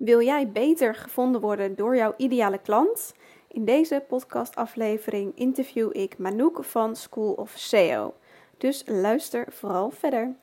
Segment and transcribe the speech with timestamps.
[0.00, 3.14] Wil jij beter gevonden worden door jouw ideale klant?
[3.48, 8.14] In deze podcastaflevering interview ik Manouk van School of SEO.
[8.58, 10.34] Dus luister vooral verder.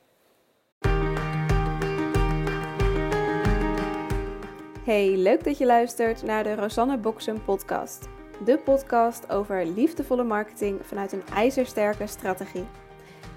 [4.83, 8.07] Hey, leuk dat je luistert naar de Rosanne Boksen podcast.
[8.45, 12.65] De podcast over liefdevolle marketing vanuit een ijzersterke strategie.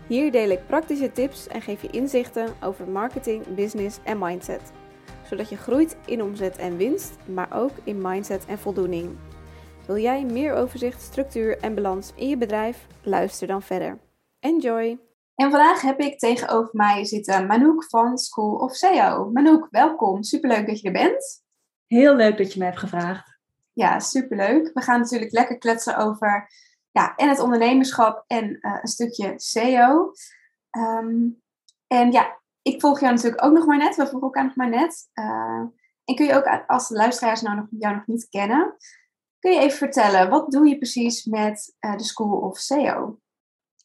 [0.07, 4.73] Hier deel ik praktische tips en geef je inzichten over marketing, business en mindset
[5.31, 9.17] zodat je groeit in omzet en winst, maar ook in mindset en voldoening.
[9.87, 12.87] Wil jij meer overzicht, structuur en balans in je bedrijf?
[13.03, 13.99] Luister dan verder.
[14.41, 14.99] Enjoy!
[15.35, 19.31] En vandaag heb ik tegenover mij zitten Manouk van School of SEO.
[19.31, 20.23] Manouk, welkom.
[20.23, 21.45] Superleuk dat je er bent.
[21.87, 23.39] Heel leuk dat je me hebt gevraagd.
[23.73, 24.71] Ja, superleuk.
[24.75, 26.51] We gaan natuurlijk lekker kletsen over
[26.91, 30.13] ja, en het ondernemerschap en uh, een stukje SEO.
[30.71, 31.29] Um, ehm,
[31.87, 33.97] en ja, ik volg jou natuurlijk ook nog maar net.
[33.97, 35.09] We volgen elkaar nog maar net.
[35.15, 35.65] Uh,
[36.05, 38.77] en kun je ook, als de luisteraars nou nog, jou nog niet kennen,
[39.39, 43.19] kun je even vertellen, wat doe je precies met uh, de School of SEO?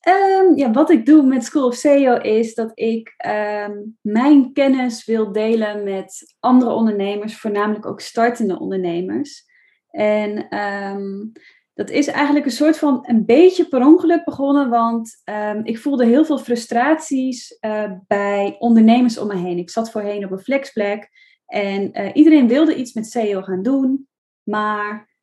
[0.08, 5.06] Um, ja, wat ik doe met School of SEO is dat ik um, mijn kennis
[5.06, 9.46] wil delen met andere ondernemers, voornamelijk ook startende ondernemers.
[9.90, 11.32] En um,
[11.76, 16.06] dat is eigenlijk een soort van een beetje per ongeluk begonnen, want um, ik voelde
[16.06, 19.58] heel veel frustraties uh, bij ondernemers om me heen.
[19.58, 21.10] Ik zat voorheen op een flexplek
[21.46, 24.08] en uh, iedereen wilde iets met SEO gaan doen,
[24.44, 25.14] maar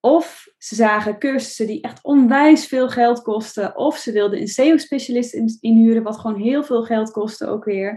[0.00, 5.58] of ze zagen cursussen die echt onwijs veel geld kosten, of ze wilden een SEO-specialist
[5.60, 7.92] inhuren, wat gewoon heel veel geld kostte ook weer.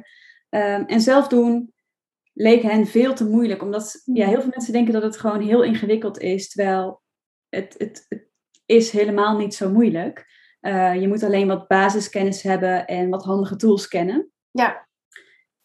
[0.49, 1.73] Um, en zelf doen
[2.33, 5.63] leek hen veel te moeilijk, omdat ja, heel veel mensen denken dat het gewoon heel
[5.63, 7.01] ingewikkeld is, terwijl
[7.49, 8.27] het, het, het
[8.65, 10.27] is helemaal niet zo moeilijk.
[10.61, 14.31] Uh, je moet alleen wat basiskennis hebben en wat handige tools kennen.
[14.51, 14.87] Ja.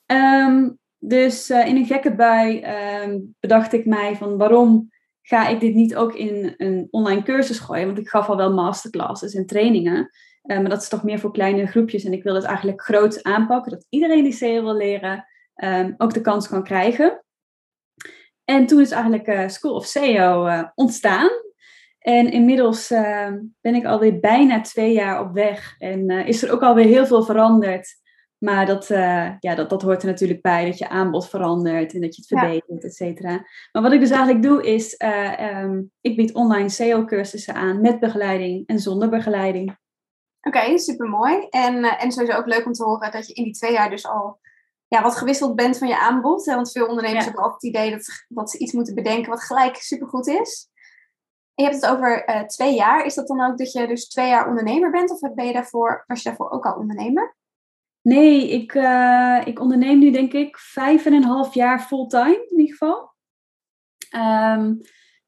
[0.06, 2.64] Um, dus uh, in een gekke bui
[3.02, 4.91] um, bedacht ik mij van waarom
[5.22, 7.86] ga ik dit niet ook in een online cursus gooien?
[7.86, 10.10] Want ik gaf al wel masterclasses en trainingen.
[10.42, 12.04] Uh, maar dat is toch meer voor kleine groepjes.
[12.04, 13.72] En ik wil het eigenlijk groot aanpakken.
[13.72, 15.26] Dat iedereen die SEO wil leren
[15.56, 17.25] um, ook de kans kan krijgen.
[18.44, 21.30] En toen is eigenlijk School of SEO ontstaan.
[22.04, 25.75] En inmiddels uh, ben ik alweer bijna twee jaar op weg.
[25.78, 28.03] En uh, is er ook alweer heel veel veranderd.
[28.38, 32.00] Maar dat, uh, ja, dat, dat hoort er natuurlijk bij, dat je aanbod verandert en
[32.00, 32.88] dat je het verbetert, ja.
[32.88, 33.47] et cetera.
[33.72, 35.00] Maar wat ik dus eigenlijk doe is,
[35.62, 39.69] um, ik bied online SEO-cursussen aan met begeleiding en zonder begeleiding.
[40.41, 41.47] Oké, okay, supermooi.
[41.50, 44.06] En, en sowieso ook leuk om te horen dat je in die twee jaar dus
[44.06, 44.38] al
[44.88, 46.47] ja, wat gewisseld bent van je aanbod.
[46.47, 46.54] Hè?
[46.54, 47.31] Want veel ondernemers ja.
[47.31, 50.72] hebben altijd het idee dat, dat ze iets moeten bedenken wat gelijk supergoed is
[51.54, 53.04] je hebt het over uh, twee jaar.
[53.04, 55.10] Is dat dan ook dat je dus twee jaar ondernemer bent?
[55.10, 57.37] Of ben je daarvoor, was je daarvoor ook al ondernemer?
[58.03, 62.59] Nee, ik, uh, ik onderneem nu denk ik vijf en een half jaar fulltime in
[62.59, 63.12] ieder geval.
[64.56, 64.81] Um,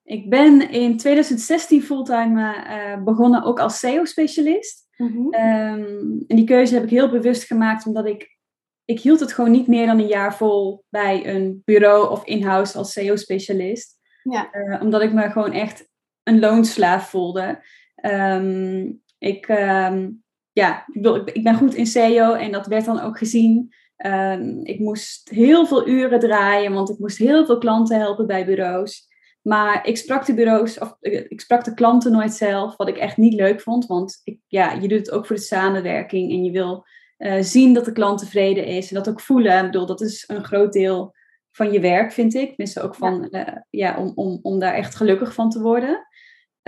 [0.02, 4.86] ik ben in 2016 fulltime uh, begonnen ook als SEO-specialist.
[4.96, 5.34] Mm -hmm.
[5.34, 8.38] um, en die keuze heb ik heel bewust gemaakt omdat ik,
[8.84, 12.78] ik hield het gewoon niet meer dan een jaar vol bij een bureau of in-house
[12.78, 13.94] als SEO-specialist.
[14.22, 14.50] Ja.
[14.80, 15.88] omdat ik me gewoon echt
[16.26, 17.62] een loonslaaf voelde.
[18.02, 20.22] Um, ik, um,
[20.52, 20.84] ja,
[21.32, 23.74] ik, ben goed in SEO en dat werd dan ook gezien.
[24.06, 28.46] Um, ik moest heel veel uren draaien, want ik moest heel veel klanten helpen bij
[28.46, 29.06] bureaus.
[29.42, 33.16] Maar ik sprak de bureaus, of ik sprak de klanten nooit zelf, wat ik echt
[33.16, 33.86] niet leuk vond.
[33.86, 36.84] Want ik, ja, je doet het ook voor de samenwerking en je wil
[37.18, 39.58] uh, zien dat de klant tevreden is en dat ook voelen.
[39.58, 41.14] Ik bedoel, dat is een groot deel
[41.50, 42.46] van je werk, vind ik.
[42.48, 43.48] Tenminste ook van, ja.
[43.48, 46.06] Uh, ja, om, om, om daar echt gelukkig van te worden.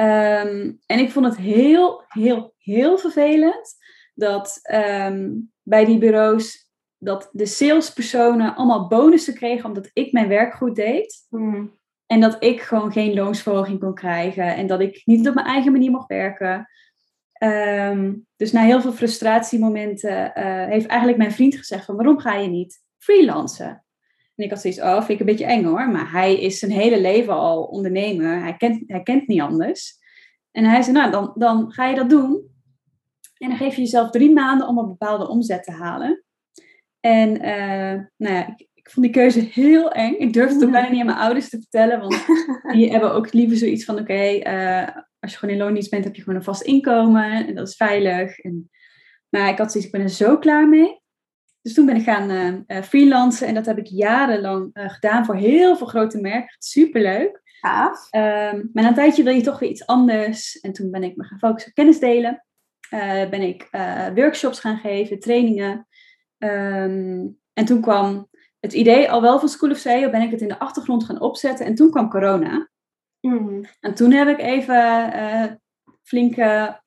[0.01, 3.77] Um, en ik vond het heel, heel, heel vervelend
[4.15, 10.55] dat um, bij die bureaus dat de salespersonen allemaal bonussen kregen omdat ik mijn werk
[10.55, 11.27] goed deed.
[11.31, 11.77] Mm.
[12.07, 15.73] En dat ik gewoon geen loonsverhoging kon krijgen en dat ik niet op mijn eigen
[15.73, 16.69] manier mocht werken.
[17.43, 22.35] Um, dus na heel veel frustratiemomenten uh, heeft eigenlijk mijn vriend gezegd van waarom ga
[22.35, 23.85] je niet freelancen?
[24.39, 25.89] En ik had zoiets, oh, vind ik een beetje eng hoor.
[25.89, 28.41] Maar hij is zijn hele leven al ondernemer.
[28.41, 29.99] Hij kent, hij kent niet anders.
[30.51, 32.47] En hij zei, nou, dan, dan ga je dat doen.
[33.37, 36.25] En dan geef je jezelf drie maanden om een bepaalde omzet te halen.
[37.01, 40.15] En uh, nou ja, ik, ik, vond die keuze heel eng.
[40.19, 42.01] Ik durfde het ook bijna niet aan mijn ouders te vertellen.
[42.01, 42.27] Want
[42.73, 44.39] die hebben ook liever zoiets van, oké, okay,
[44.83, 44.89] uh,
[45.19, 47.47] als je gewoon in loondienst bent, heb je gewoon een vast inkomen.
[47.47, 48.39] En dat is veilig.
[48.39, 48.71] En,
[49.29, 50.98] maar ik had zoiets, ik ben er zo klaar mee.
[51.69, 52.31] Dus toen ben ik gaan
[52.67, 56.57] uh, freelancen en dat heb ik jarenlang uh, gedaan voor heel veel grote merken.
[56.59, 57.41] Superleuk.
[57.45, 58.09] Gaaf.
[58.11, 60.61] Um, maar na een tijdje wil je toch weer iets anders.
[60.61, 62.45] En toen ben ik me gaan focussen op kennis delen.
[63.31, 63.69] ben ik
[64.15, 65.87] workshops gaan geven, trainingen.
[66.39, 68.29] Um, en toen kwam
[68.61, 71.21] het idee al wel van School of SEO ben ik het in de achtergrond gaan
[71.21, 71.67] opzetten.
[71.67, 72.69] En toen kwam corona.
[73.21, 73.65] Mhm.
[73.81, 75.45] En toen heb ik even uh,
[76.03, 76.81] flinke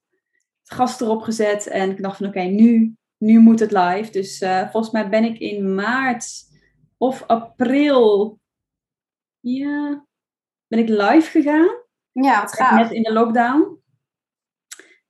[0.64, 1.68] gas erop gezet.
[1.68, 4.12] En ik dacht van oké, nu, nu moet het live.
[4.12, 6.50] Dus uh, volgens mij ben ik in maart
[6.98, 8.40] of april
[9.40, 10.06] ja,
[10.68, 11.70] ben ik live gegaan.
[12.12, 12.82] Ja, wat gaaf.
[12.82, 13.80] Net in de lockdown.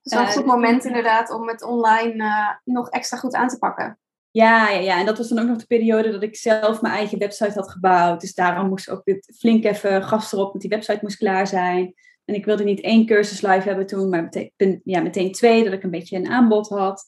[0.02, 3.58] Dus dat was het moment inderdaad om het online uh, nog extra goed aan te
[3.58, 3.98] pakken.
[4.30, 6.94] Ja, ja, ja, en dat was dan ook nog de periode dat ik zelf mijn
[6.94, 8.20] eigen website had gebouwd.
[8.20, 11.94] Dus daarom moest ook dit flink even gas erop, want die website moest klaar zijn.
[12.24, 15.72] En ik wilde niet één cursus live hebben toen, maar meteen, ja, meteen twee, dat
[15.72, 17.04] ik een beetje een aanbod had.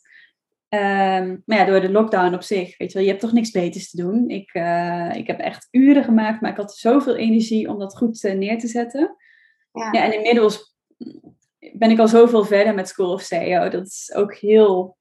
[0.75, 3.51] Um, maar ja, door de lockdown op zich, weet je wel, je hebt toch niks
[3.51, 4.29] beters te doen.
[4.29, 8.25] Ik, uh, ik heb echt uren gemaakt, maar ik had zoveel energie om dat goed
[8.25, 9.17] uh, neer te zetten.
[9.73, 9.93] Ja.
[9.93, 10.77] ja, en inmiddels
[11.73, 13.69] ben ik al zoveel verder met School of SEO.
[13.69, 14.97] Dat is ook heel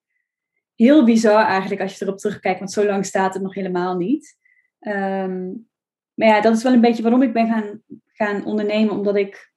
[0.75, 4.37] heel bizar eigenlijk als je erop terugkijkt, want zo lang staat het nog helemaal niet.
[4.79, 5.69] Um,
[6.13, 9.51] maar ja, dat is wel een beetje waarom ik ben gaan, gaan ondernemen, omdat ik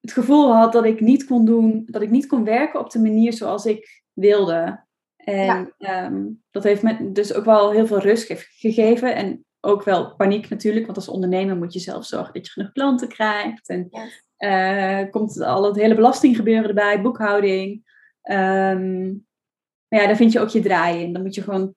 [0.00, 2.98] het gevoel had dat ik niet kon doen, dat ik niet kon werken op de
[2.98, 4.84] manier zoals ik wilde.
[5.16, 6.04] En ja.
[6.04, 10.48] um, dat heeft me dus ook wel heel veel rust gegeven en ook wel paniek
[10.48, 13.68] natuurlijk, want als ondernemer moet je zelf zorgen dat je genoeg klanten krijgt.
[13.68, 13.88] En
[14.38, 17.92] uh, komt al het hele belastinggebeuren erbij, boekhouding.
[18.30, 19.26] Um,
[19.88, 21.12] maar ja, daar vind je ook je draai in.
[21.12, 21.74] Dan moet je gewoon,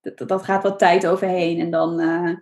[0.00, 1.60] dat, dat gaat wat tijd overheen.
[1.60, 2.36] En dan, uh,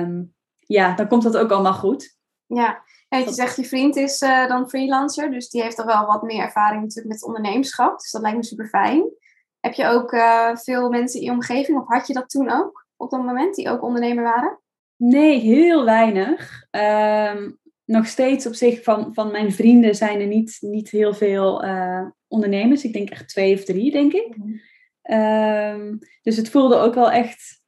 [0.00, 2.16] um, ja, dan komt dat ook allemaal goed.
[2.46, 6.22] Ja, je zegt je vriend is uh, dan freelancer, dus die heeft al wel wat
[6.22, 7.98] meer ervaring natuurlijk met ondernemerschap.
[7.98, 9.10] Dus dat lijkt me super fijn.
[9.60, 12.86] Heb je ook uh, veel mensen in je omgeving, of had je dat toen ook
[12.96, 14.60] op dat moment, die ook ondernemer waren?
[14.96, 16.66] Nee, heel weinig.
[16.70, 21.64] Um, nog steeds op zich van, van mijn vrienden zijn er niet, niet heel veel
[21.64, 22.84] uh, ondernemers.
[22.84, 24.36] Ik denk echt twee of drie, denk ik.
[25.10, 27.60] Um, dus het voelde ook wel echt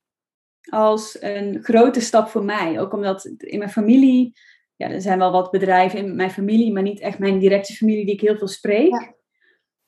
[0.71, 2.81] als een grote stap voor mij.
[2.81, 4.39] Ook omdat in mijn familie,
[4.81, 8.05] ja, er zijn wel wat bedrijven in mijn familie, maar niet echt mijn directe familie
[8.05, 9.15] die ik heel veel spreek.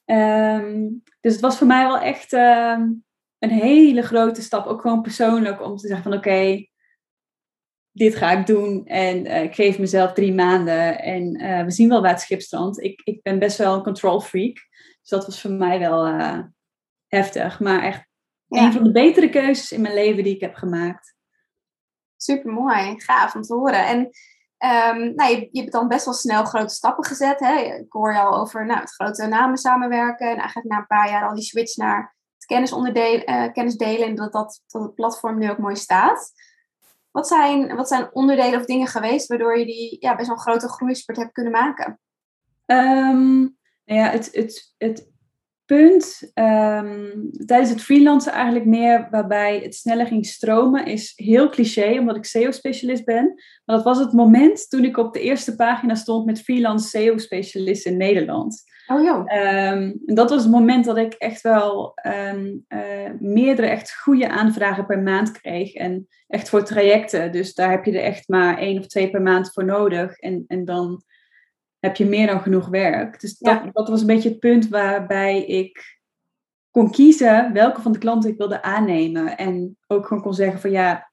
[0.05, 0.59] Ja.
[0.59, 2.81] Um, dus het was voor mij wel echt uh,
[3.39, 6.71] een hele grote stap, ook gewoon persoonlijk, om te zeggen van oké, okay,
[7.93, 11.89] dit ga ik doen en uh, ik geef mezelf drie maanden en uh, we zien
[11.89, 12.83] wel waar het schip strandt.
[12.83, 14.55] Ik, ik ben best wel een control freak,
[15.01, 16.39] dus dat was voor mij wel uh,
[17.07, 18.07] heftig, maar echt
[18.47, 18.65] ja.
[18.65, 21.15] een van de betere keuzes in mijn leven die ik heb gemaakt.
[22.17, 23.87] Super mooi, gaaf om te horen.
[23.87, 24.11] En
[24.65, 27.41] um, nou, je, je hebt dan best wel snel grote stappen gezet.
[27.41, 27.55] Hè?
[27.55, 31.29] Ik hoor jou over nou, het grote namen samenwerken en eigenlijk na een paar jaar
[31.29, 32.45] al die switch naar het
[33.53, 36.33] kennis delen en dat, dat, dat het platform nu ook mooi staat.
[37.11, 40.43] Wat zijn, wat zijn onderdelen of dingen geweest waardoor je die ja, best wel een
[40.43, 42.01] grote groeispurt hebt kunnen maken?
[42.67, 45.12] Um, nou ja, het, het, het
[45.73, 51.99] punt um, tijdens het freelancen eigenlijk meer waarbij het sneller ging stromen is heel cliché,
[51.99, 53.25] omdat ik SEO-specialist ben.
[53.65, 57.87] Maar dat was het moment toen ik op de eerste pagina stond met freelance SEO-specialist
[57.87, 58.63] in Nederland.
[58.87, 59.33] Oh joh.
[59.73, 61.95] Um, dat was het moment dat ik echt wel
[62.33, 65.75] um, uh, meerdere echt goede aanvragen per maand kreeg.
[65.75, 67.33] En echt voor trajecten.
[67.33, 70.19] Dus daar heb je er echt maar één of twee per maand voor nodig.
[70.19, 71.03] En, en dan
[71.83, 73.21] heb je meer dan genoeg werk.
[73.21, 73.71] Dus dat, ja.
[73.73, 76.01] dat was een beetje het punt waarbij ik
[76.71, 79.37] kon kiezen welke van de klanten ik wilde aannemen.
[79.37, 81.11] En ook gewoon kon zeggen van ja,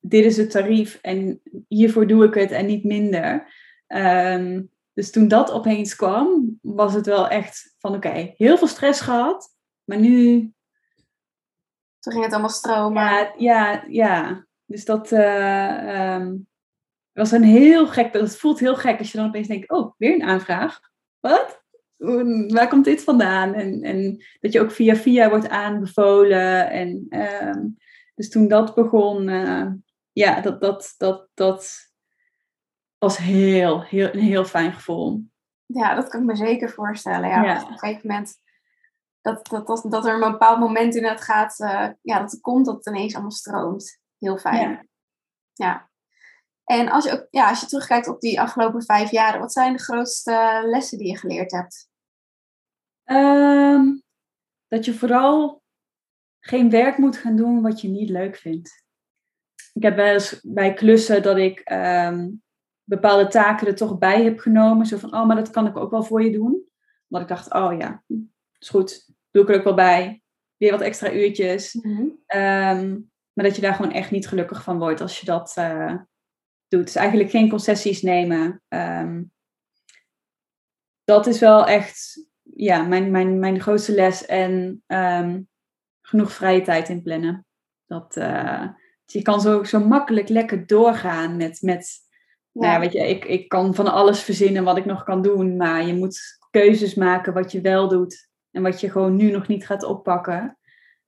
[0.00, 3.52] dit is het tarief en hiervoor doe ik het en niet minder.
[3.86, 8.68] Um, dus toen dat opeens kwam, was het wel echt van oké, okay, heel veel
[8.68, 10.38] stress gehad, maar nu.
[11.98, 13.02] Toen ging het allemaal stromen.
[13.02, 14.46] Ja, ja, ja.
[14.64, 16.46] Dus dat uh, um,
[17.14, 18.12] was een heel gek.
[18.12, 20.80] Dat voelt heel gek als je dan opeens denkt: oh, weer een aanvraag.
[21.20, 21.62] Wat?
[22.48, 23.54] Waar komt dit vandaan?
[23.54, 26.70] En, en dat je ook via via wordt aanbevolen.
[26.70, 27.76] En um,
[28.14, 29.66] dus toen dat begon, uh,
[30.12, 31.92] ja, dat, dat, dat, dat
[32.98, 35.24] was heel, heel, een heel fijn gevoel.
[35.66, 37.28] Ja, dat kan ik me zeker voorstellen.
[37.28, 37.62] Ja, ja.
[37.62, 38.34] Op een gegeven moment
[39.20, 42.40] dat, dat, dat, dat er een bepaald moment in het gaat, uh, ja, dat het
[42.40, 44.00] komt, dat het ineens allemaal stroomt.
[44.18, 44.70] Heel fijn.
[44.70, 44.84] Ja.
[45.52, 45.90] ja.
[46.64, 49.72] En als je, ook, ja, als je terugkijkt op die afgelopen vijf jaren, wat zijn
[49.72, 51.88] de grootste lessen die je geleerd hebt?
[53.04, 54.02] Um,
[54.68, 55.62] dat je vooral
[56.40, 58.84] geen werk moet gaan doen wat je niet leuk vindt.
[59.72, 62.42] Ik heb wel eens bij klussen dat ik um,
[62.84, 64.86] bepaalde taken er toch bij heb genomen.
[64.86, 66.68] Zo van, oh, maar dat kan ik ook wel voor je doen.
[67.08, 68.04] Omdat ik dacht, oh ja,
[68.58, 69.12] is goed.
[69.30, 70.22] Doe ik er ook wel bij.
[70.56, 71.74] Weer wat extra uurtjes.
[71.74, 72.40] Mm -hmm.
[72.40, 75.94] um, maar dat je daar gewoon echt niet gelukkig van wordt als je dat uh,
[76.68, 76.84] doet.
[76.84, 78.62] Dus eigenlijk geen concessies nemen.
[78.68, 79.32] Um,
[81.04, 84.26] dat is wel echt ja, mijn, mijn, mijn grootste les.
[84.26, 85.48] En um,
[86.00, 87.46] genoeg vrije tijd in plannen.
[87.86, 88.68] Dat, uh,
[89.04, 91.88] je kan zo, zo makkelijk lekker doorgaan met, met
[92.52, 92.80] nou ja.
[92.80, 95.94] weet je, ik, ik kan van alles verzinnen wat ik nog kan doen, maar je
[95.94, 99.82] moet keuzes maken wat je wel doet en wat je gewoon nu nog niet gaat
[99.82, 100.58] oppakken.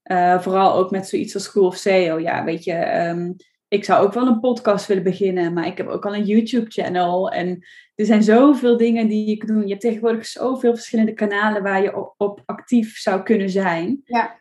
[0.04, 2.18] Uh, vooral ook met zoiets als School of SEO.
[2.18, 3.36] Ja, weet je, um,
[3.68, 7.30] ik zou ook wel een podcast willen beginnen, maar ik heb ook al een YouTube-channel.
[7.30, 9.62] En er zijn zoveel dingen die je kunt doen.
[9.62, 14.02] Je hebt tegenwoordig zoveel verschillende kanalen waar je op, op actief zou kunnen zijn.
[14.04, 14.38] Ja.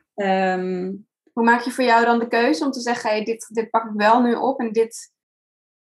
[0.56, 3.70] Um, Hoe maak je voor jou dan de keuze om te zeggen, hey, dit, dit
[3.70, 5.14] pak ik wel nu op en dit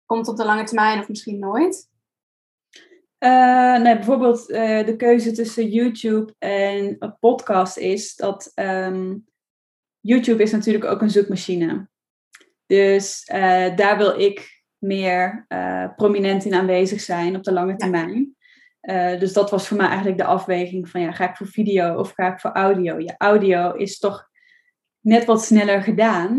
[0.05, 1.89] komt op de lange termijn of misschien nooit?
[3.19, 9.25] Uh, nee, bijvoorbeeld uh, de keuze tussen YouTube en een podcast is dat um,
[9.99, 11.87] YouTube is natuurlijk ook een zoekmachine.
[12.65, 15.45] Dus uh, daar wil ik meer
[15.95, 18.35] prominent in aanwezig zijn op de lange termijn.
[19.19, 22.11] dus dat was voor mij eigenlijk de afweging van ja, ga ik voor video of
[22.11, 22.99] ga ik voor audio?
[22.99, 24.29] Ja, audio is toch
[24.99, 26.31] net wat sneller gedaan.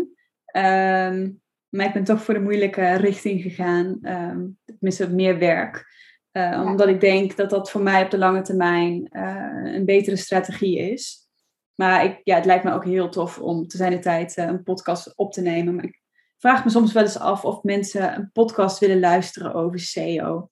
[0.56, 3.98] Um, maar ik ben toch voor de moeilijke richting gegaan.
[4.02, 5.94] Um, tenminste, meer werk.
[6.32, 10.16] Uh, Omdat ik denk dat dat voor mij op de lange termijn uh, een betere
[10.16, 11.28] strategie is.
[11.74, 14.62] Maar ik, ja, het lijkt me ook heel tof om te zijn de tijd een
[14.62, 15.74] podcast op te nemen.
[15.74, 16.00] Maar ik
[16.38, 20.50] vraag me soms wel eens af of mensen een podcast willen luisteren over SEO.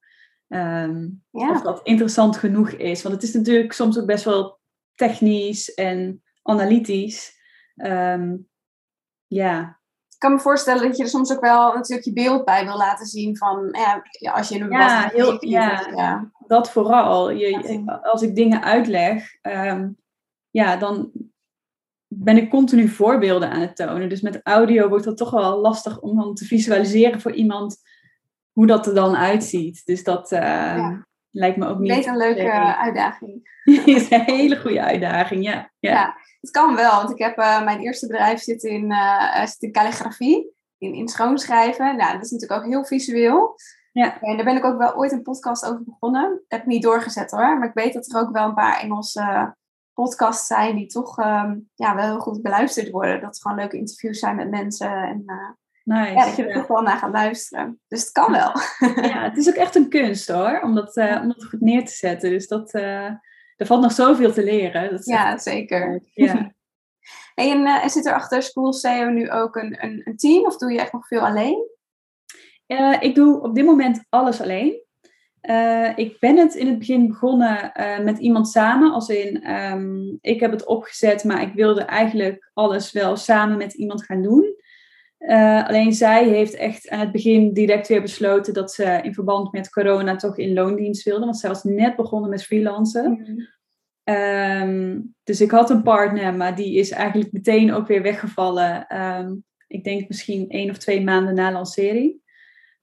[0.49, 1.51] Um, ja.
[1.51, 3.03] Of dat interessant genoeg is.
[3.03, 4.59] Want het is natuurlijk soms ook best wel
[4.95, 7.33] technisch en analytisch.
[7.75, 8.49] Um,
[9.27, 9.79] ja,
[10.25, 13.07] kan me voorstellen dat je er soms ook wel een stukje beeld bij wil laten
[13.07, 17.31] zien van ja, als je een ja, heel, ja, ja, dat vooral.
[17.31, 19.97] Je, als ik dingen uitleg, um,
[20.51, 21.11] ja, dan
[22.19, 24.09] ben ik continu voorbeelden aan het tonen.
[24.09, 27.77] Dus met audio wordt dat toch wel lastig om dan te visualiseren voor iemand
[28.53, 29.83] hoe dat er dan uitziet.
[29.85, 30.99] Dus dat uh,
[31.31, 31.95] lijkt me ook niet.
[31.95, 32.51] Weet een leuke
[32.87, 33.53] uitdaging.
[33.65, 35.71] is een hele goede uitdaging, ja.
[35.79, 36.17] ja.
[36.41, 39.73] Het kan wel, want ik heb uh, mijn eerste bedrijf zit in, uh, zit in
[39.73, 41.97] calligrafie, in, in schoonschrijven.
[41.97, 43.57] Nou, dat is natuurlijk ook heel visueel.
[43.93, 44.21] Ja.
[44.21, 46.43] En daar ben ik ook wel ooit een podcast over begonnen.
[46.49, 49.55] Heb ik niet doorgezet hoor, maar ik weet dat er ook wel een paar Engelse
[49.95, 53.21] podcasts zijn die toch um, ja, wel heel goed beluisterd worden.
[53.21, 55.51] Dat het gewoon leuke interviews zijn met mensen en uh,
[55.83, 56.13] nice.
[56.13, 57.81] ja, dat je er toch wel naar gaat luisteren.
[57.89, 58.53] Dus het kan wel.
[59.09, 61.93] Ja, het is ook echt een kunst hoor, om dat, om dat goed neer te
[61.93, 62.31] zetten.
[62.31, 62.75] Dus dat
[63.57, 64.91] er valt nog zoveel te leren.
[64.91, 66.03] Dat ja, zeker.
[66.13, 66.53] Ja.
[67.35, 70.73] en, uh, zit er achter School SEO nu ook een, een, een, team of doe
[70.73, 71.69] je echt nog veel alleen?
[72.67, 74.84] Uh, ik doe op dit moment alles alleen.
[75.51, 77.73] Uh, ik ben het in het begin begonnen
[78.03, 78.93] met iemand samen.
[78.93, 83.73] Als in, um, ik heb het opgezet, maar ik wilde eigenlijk alles wel samen met
[83.73, 84.55] iemand gaan doen.
[85.67, 89.71] alleen zij heeft echt aan het begin direct weer besloten dat ze in verband met
[89.71, 91.25] corona toch in loondienst wilde.
[91.25, 93.11] Want zij was net begonnen met freelancen.
[93.11, 93.53] Mm.
[94.05, 98.87] Ehm, dus ik had een partner, maar die is eigenlijk meteen ook weer weggevallen.
[98.87, 99.35] Ehm,
[99.67, 102.23] ik denk misschien één of twee maanden na lancering.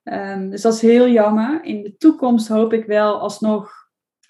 [0.03, 1.63] Um, dus dat is heel jammer.
[1.63, 3.71] In de toekomst hoop ik wel alsnog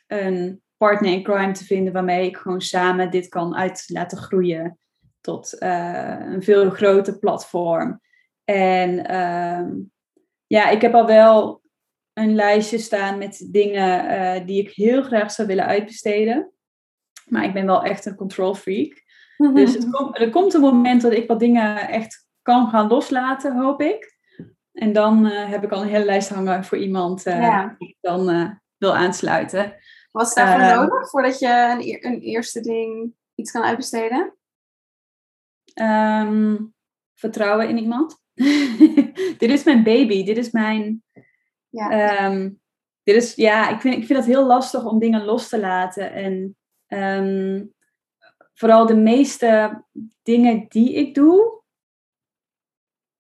[0.07, 4.79] een partner in crime te vinden waarmee ik gewoon samen dit kan uit laten groeien
[5.21, 8.01] tot uh, een veel groter platform.
[8.43, 8.95] En
[10.47, 11.61] ja, ik heb al wel
[12.13, 16.51] een lijstje staan met dingen uh, die ik heel graag zou willen uitbesteden.
[17.25, 19.03] Maar ik ben wel echt een control freak.
[19.53, 23.81] Dus het er komt een moment dat ik wat dingen echt kan gaan loslaten, hoop
[23.81, 24.19] ik.
[24.71, 27.97] En dan uh, heb ik al een hele lijst hangen voor iemand uh, die ik
[28.01, 29.75] dan uh, wil aansluiten.
[30.11, 34.35] Wat is daarvoor ehm, nodig voordat je een, een, eerste ding iets kan uitbesteden?
[35.81, 36.73] Um,
[37.13, 38.19] vertrouwen in iemand.
[39.37, 40.23] dit is mijn baby.
[40.23, 41.03] Dit is mijn.
[41.69, 42.25] Ja.
[42.25, 42.59] Um,
[43.03, 46.13] dit is, ja, ik vind, ik vind het heel lastig om dingen los te laten.
[46.13, 46.55] En
[46.93, 47.73] Um,
[48.53, 49.83] vooral de meeste
[50.21, 51.60] dingen die ik doe,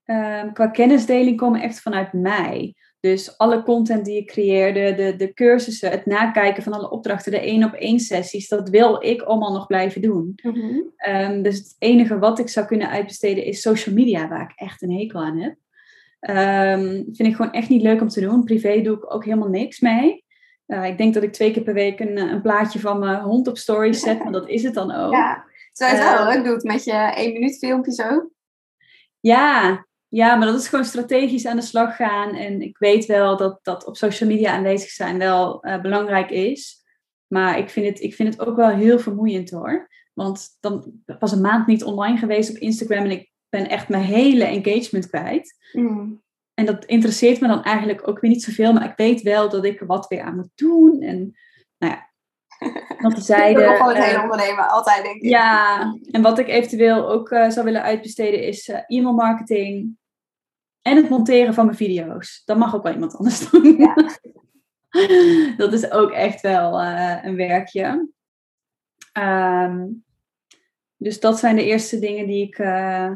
[0.05, 2.75] um, qua kennisdeling, komen echt vanuit mij.
[2.99, 7.39] Dus alle content die ik creëer, de, de, cursussen, het nakijken van alle opdrachten, de
[7.39, 10.35] één op één sessies, dat wil ik allemaal nog blijven doen.
[10.43, 14.51] Mm um, dus het enige wat ik zou kunnen uitbesteden is social media, waar ik
[14.55, 15.55] echt een hekel aan heb.
[16.29, 18.43] Um, vind ik gewoon echt niet leuk om te doen.
[18.43, 20.25] Privé doe ik ook helemaal niks mee.
[20.67, 23.47] Uh, ik denk dat ik twee keer per week een, een plaatje van mijn hond
[23.47, 25.13] op stories zet, maar dat is het dan ook.
[25.13, 28.31] Ja, zo is het wel leuk doet met je één minuut filmpje zo.
[29.19, 32.35] Ja, ja, maar dat is gewoon strategisch aan de slag gaan.
[32.35, 36.83] En ik weet wel dat dat op social media aanwezig zijn wel uh, belangrijk is.
[37.27, 39.89] Maar ik vind, het, ik vind het ook wel heel vermoeiend hoor.
[40.13, 44.03] Want dan was een maand niet online geweest op Instagram en ik ben echt mijn
[44.03, 45.57] hele engagement kwijt.
[45.73, 46.23] Mm.
[46.53, 49.65] En dat interesseert me dan eigenlijk ook weer niet zoveel, maar ik weet wel dat
[49.65, 51.01] ik er wat weer aan moet doen.
[51.01, 51.37] En
[51.77, 52.09] nou ja.
[52.97, 53.61] Nog terzijde.
[53.61, 55.29] Dat gewoon het eh, hele ondernemen, altijd denk ik.
[55.29, 59.99] Ja, en wat ik eventueel ook eh, zou willen uitbesteden is eh, e-mail marketing
[60.81, 62.41] en het monteren van mijn video's.
[62.45, 63.77] Dat mag ook wel iemand anders doen.
[63.77, 63.95] Ja.
[65.57, 68.09] dat is ook echt wel eh, een werkje.
[69.11, 69.87] Ehm,
[70.97, 73.11] dus dat zijn de eerste dingen die ik, eh,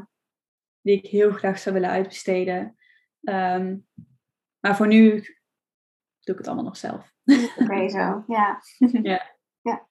[0.82, 2.78] die ik heel graag zou willen uitbesteden.
[3.22, 3.78] Ehm,
[4.60, 5.10] maar voor nu
[6.20, 7.14] doe ik het allemaal nog zelf.
[7.58, 8.24] Oké, zo.
[8.28, 8.62] Ja.
[9.02, 9.36] Ja.
[9.62, 9.88] ja.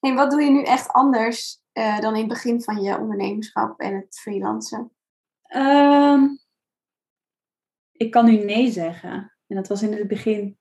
[0.00, 3.80] En wat doe je nu echt anders eh, dan in het begin van je ondernemerschap
[3.80, 4.92] en het freelancen?
[5.42, 6.26] Ehm,
[7.98, 9.36] ik kan nu nee zeggen.
[9.46, 10.58] En dat was in het begin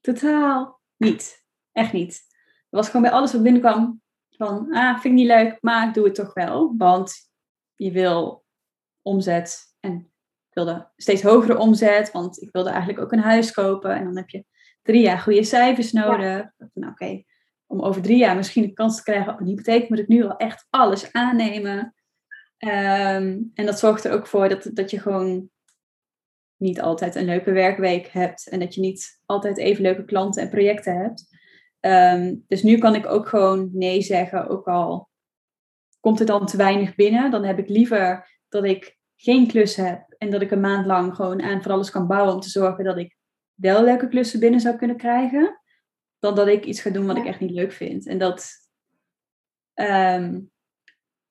[0.00, 1.44] totaal niet.
[1.72, 2.14] Echt niet.
[2.42, 5.94] Het was gewoon bij alles wat binnenkwam van, ah, vind ik niet leuk, maar ik
[5.94, 6.74] doe het toch wel.
[6.78, 7.14] Want
[7.74, 8.44] je wil
[9.02, 9.98] omzet en
[10.48, 13.94] ik wilde steeds hogere omzet, want ik wilde eigenlijk ook een huis kopen.
[13.94, 14.44] En dan heb je
[14.82, 16.50] drie jaar goede cijfers nodig.
[16.72, 17.22] Nou, oké,
[17.66, 20.24] om over drie jaar misschien een kans te krijgen op een hypotheek, moet ik nu
[20.24, 21.94] al echt alles aannemen.
[22.56, 25.50] Ehm, en dat zorgt er ook voor dat, dat je gewoon
[26.60, 30.48] niet altijd een leuke werkweek hebt en dat je niet altijd even leuke klanten en
[30.48, 31.38] projecten hebt.
[31.80, 35.08] Ehm, dus nu kan ik ook gewoon nee zeggen, ook al
[36.00, 37.30] komt er dan te weinig binnen.
[37.30, 41.14] Dan heb ik liever dat ik geen klus heb en dat ik een maand lang
[41.14, 43.16] gewoon aan voor alles kan bouwen om te zorgen dat ik
[43.54, 45.60] wel leuke klussen binnen zou kunnen krijgen,
[46.18, 48.06] dan dat ik iets ga doen wat ik echt niet leuk vind.
[48.06, 48.50] En dat
[49.74, 50.40] ehm,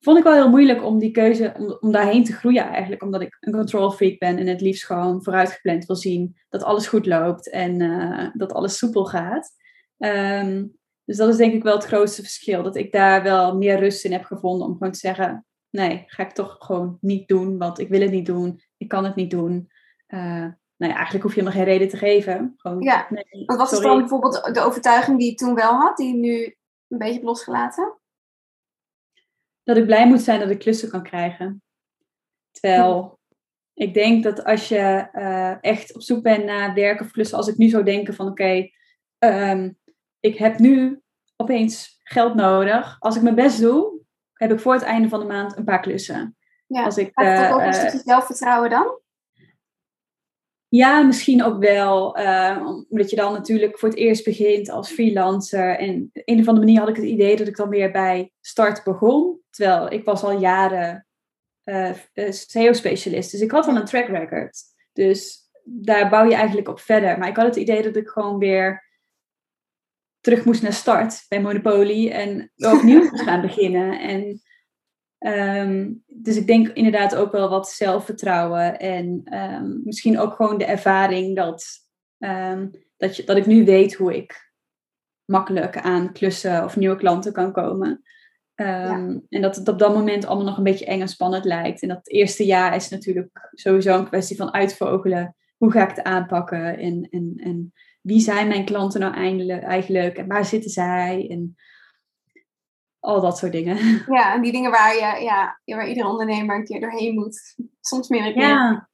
[0.00, 3.20] vond ik wel heel moeilijk om die keuze, om, om daarheen te groeien eigenlijk, omdat
[3.20, 7.06] ik een control freak ben en het liefst gewoon vooruitgepland wil zien dat alles goed
[7.06, 9.50] loopt en eh, dat alles soepel gaat.
[9.98, 10.66] Ehm,
[11.04, 14.04] dus dat is denk ik wel het grootste verschil, dat ik daar wel meer rust
[14.04, 17.78] in heb gevonden om gewoon te zeggen, nee, ga ik toch gewoon niet doen, want
[17.78, 19.70] ik wil het niet doen, ik kan het niet doen.
[20.08, 22.54] Uh, nou ja, eigenlijk hoef je hem geen reden te geven.
[22.56, 26.14] Gewoon, ja, nee, wat was dan bijvoorbeeld de overtuiging die je toen wel had, die
[26.14, 26.56] je nu
[26.88, 27.99] een beetje hebt losgelaten?
[29.70, 31.62] Dat ik blij moet zijn dat ik klussen kan krijgen.
[32.50, 33.18] Terwijl
[33.74, 37.48] ik denk dat als je uh, echt op zoek bent naar werk of klussen, als
[37.48, 38.72] ik nu zou denken van oké, okay,
[39.50, 39.78] um,
[40.20, 41.02] ik heb nu
[41.36, 42.96] opeens geld nodig.
[42.98, 44.00] Als ik mijn best doe,
[44.32, 46.36] heb ik voor het einde van de maand een paar klussen.
[46.66, 49.00] Ja, als ik, Gaat het ook een stukje zelfvertrouwen dan?
[50.68, 52.18] Ja, misschien ook wel.
[52.18, 55.78] Uh, omdat je dan natuurlijk voor het eerst begint als freelancer.
[55.78, 58.32] En op een of andere manier had ik het idee dat ik dan weer bij
[58.40, 59.39] start begon.
[59.50, 61.06] Terwijl ik was al jaren
[61.64, 61.92] uh,
[62.30, 63.30] SEO-specialist.
[63.30, 64.62] Dus ik had al een track record.
[64.92, 67.18] Dus daar bouw je eigenlijk op verder.
[67.18, 68.88] Maar ik had het idee dat ik gewoon weer
[70.20, 72.10] terug moest naar start bij Monopoly.
[72.10, 74.00] En opnieuw moest gaan beginnen.
[74.00, 74.40] En
[75.26, 80.64] Um, dus ik denk inderdaad ook wel wat zelfvertrouwen en um, misschien ook gewoon de
[80.64, 81.64] ervaring dat,
[82.18, 84.52] um, dat, je, dat ik nu weet hoe ik
[85.24, 88.02] makkelijk aan klussen of nieuwe klanten kan komen.
[88.64, 89.20] Ja.
[89.28, 91.82] En dat het op dat moment allemaal nog een beetje eng en spannend lijkt.
[91.82, 95.36] En dat eerste jaar is natuurlijk sowieso een kwestie van uitvogelen.
[95.56, 96.78] Hoe ga ik het aanpakken?
[96.78, 99.14] En, en, en wie zijn mijn klanten nou
[99.60, 100.16] eigenlijk?
[100.16, 101.26] En waar zitten zij?
[101.30, 101.56] En
[102.98, 103.76] al dat soort dingen.
[104.16, 107.56] Ja, en die dingen waar, je, ja, waar iedere ondernemer een keer doorheen moet.
[107.80, 108.42] Soms meer een keer.
[108.42, 108.88] Ja.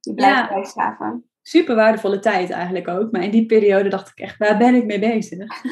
[0.00, 0.48] Die blijft ja.
[0.48, 1.24] bijschaven.
[1.42, 3.12] Super waardevolle tijd eigenlijk ook.
[3.12, 5.62] Maar in die periode dacht ik echt, waar ben ik mee bezig?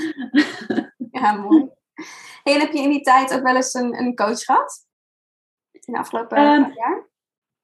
[1.10, 1.76] ja, mooi.
[2.44, 4.86] Hey, heb je in die tijd ook wel eens een, een coach gehad?
[5.70, 7.08] In de afgelopen um, jaar?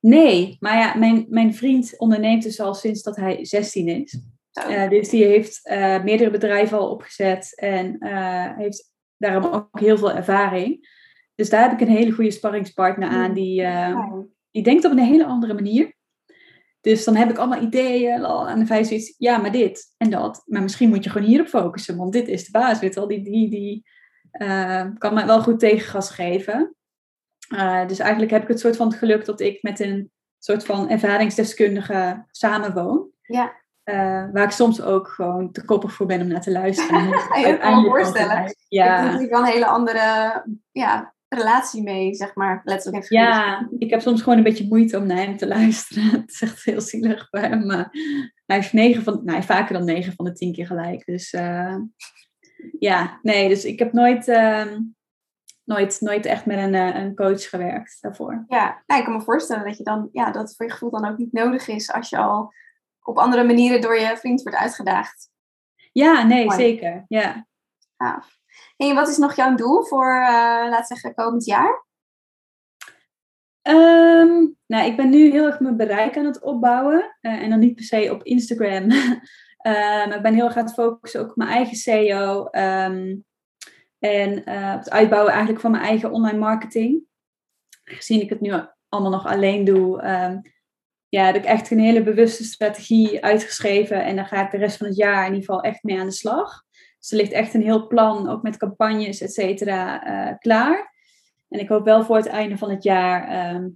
[0.01, 4.19] Nee, maar ja, mijn, mijn vriend onderneemt dus al sinds dat hij 16 is.
[4.69, 9.99] Uh, dus die heeft uh, meerdere bedrijven al opgezet en uh, heeft daarom ook heel
[9.99, 10.89] veel ervaring.
[11.35, 14.19] Dus daar heb ik een hele goede sparringspartner aan die, uh,
[14.51, 15.95] die denkt op een hele andere manier.
[16.81, 20.43] Dus dan heb ik allemaal ideeën en dan vijf zoiets, ja, maar dit en dat.
[20.47, 23.09] Maar misschien moet je gewoon hierop focussen, want dit is de baas, weet wel.
[23.09, 23.87] Die, die, die
[24.39, 26.75] uh, kan mij wel goed tegengas geven.
[27.49, 30.65] Uh, dus eigenlijk heb ik het soort van het geluk dat ik met een soort
[30.65, 33.09] van ervaringsdeskundige samenwoon.
[33.23, 33.63] Ja.
[33.85, 37.09] Uh, waar ik soms ook gewoon te koppig voor ben om naar te luisteren.
[37.49, 38.55] ik kan me voorstellen.
[38.69, 38.85] Ja.
[38.85, 42.61] Ik heb natuurlijk wel een hele andere ja, relatie mee, zeg maar.
[42.65, 46.11] Letterlijk even ja, ik heb soms gewoon een beetje moeite om naar hem te luisteren.
[46.21, 47.67] Het is echt heel zielig voor hem.
[47.67, 47.89] Maar
[48.47, 51.05] hij heeft negen van, nou, vaker dan negen van de tien keer gelijk.
[51.05, 51.77] Dus uh,
[52.79, 54.77] ja, nee, dus ik heb nooit, uh,
[55.65, 58.45] nooit, nooit echt met een, een coach gewerkt daarvoor.
[58.49, 61.09] Ja, nou, ik kan me voorstellen dat je dan, ja, dat voor je gevoel dan
[61.09, 62.53] ook niet nodig is als je al
[63.03, 65.31] op andere manieren door je vriend wordt uitgedaagd.
[65.93, 66.57] Ja, nee, Mooi.
[66.57, 67.05] zeker.
[67.09, 67.47] Ja.
[67.97, 68.39] Gaaf.
[68.77, 71.85] En wat is nog jouw doel voor, uh, laat zeggen, komend jaar?
[73.69, 77.17] Um, nou, ik ben nu heel erg mijn bereik aan het opbouwen.
[77.21, 78.91] Uh, en dan niet per se op Instagram.
[79.67, 82.49] uh, maar ik ben heel erg aan het focussen ook op mijn eigen SEO.
[82.51, 83.25] Um,
[83.99, 87.03] En het uitbouwen eigenlijk van mijn eigen online marketing.
[87.85, 88.53] Gezien ik het nu
[88.89, 90.39] allemaal nog alleen doe, ehm,
[91.09, 94.05] ja, heb ik echt een hele bewuste strategie uitgeschreven.
[94.05, 96.07] En daar ga ik de rest van het jaar in ieder geval echt mee aan
[96.07, 96.63] de slag.
[96.99, 100.93] Dus er ligt echt een heel plan, ook met campagnes, et cetera, uh, klaar.
[101.49, 103.69] En ik hoop wel voor het einde van het jaar ehm,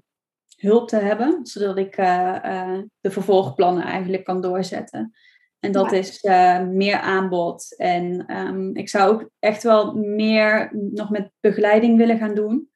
[0.56, 5.12] hulp te hebben, zodat ik uh, uh, de vervolgplannen eigenlijk kan doorzetten.
[5.60, 6.22] En dat is
[6.68, 7.76] meer aanbod.
[7.76, 12.70] En um, ik zou ook echt wel meer nog met begeleiding willen gaan doen.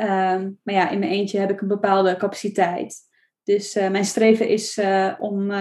[0.00, 2.96] Um, maar ja, in mijn eentje heb ik een bepaalde capaciteit.
[3.42, 4.80] Dus mijn streven is
[5.18, 5.52] om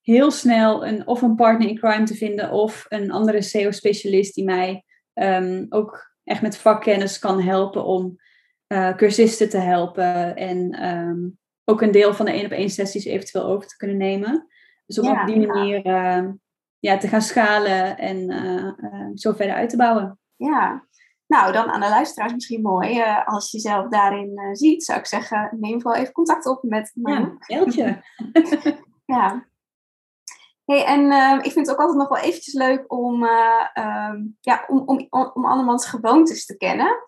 [0.00, 4.44] heel snel een, of een partner in crime te vinden of een andere SEO-specialist die
[4.44, 8.16] mij um, ook echt met vakkennis kan helpen om
[8.96, 13.68] cursisten te helpen en ook een deel van de één op één sessies eventueel over
[13.68, 14.46] te kunnen nemen.
[14.86, 16.30] Dus om op die manier uh,
[16.78, 20.18] ja, te gaan schalen en uh, zo verder uit te bouwen.
[20.36, 20.86] Ja,
[21.26, 23.02] nou dan aan de luisteraars misschien mooi.
[23.24, 27.44] als je jezelf daarin ziet, zou ik zeggen, neem vooral even contact op met Marjoek.
[27.72, 28.02] Ja,
[29.16, 29.46] ja.
[30.64, 33.66] Hey, en uh, ik vind het ook altijd nog wel eventjes leuk om, uh,
[34.10, 37.04] um, ja, om, om, om andermans gewoontes te kennen.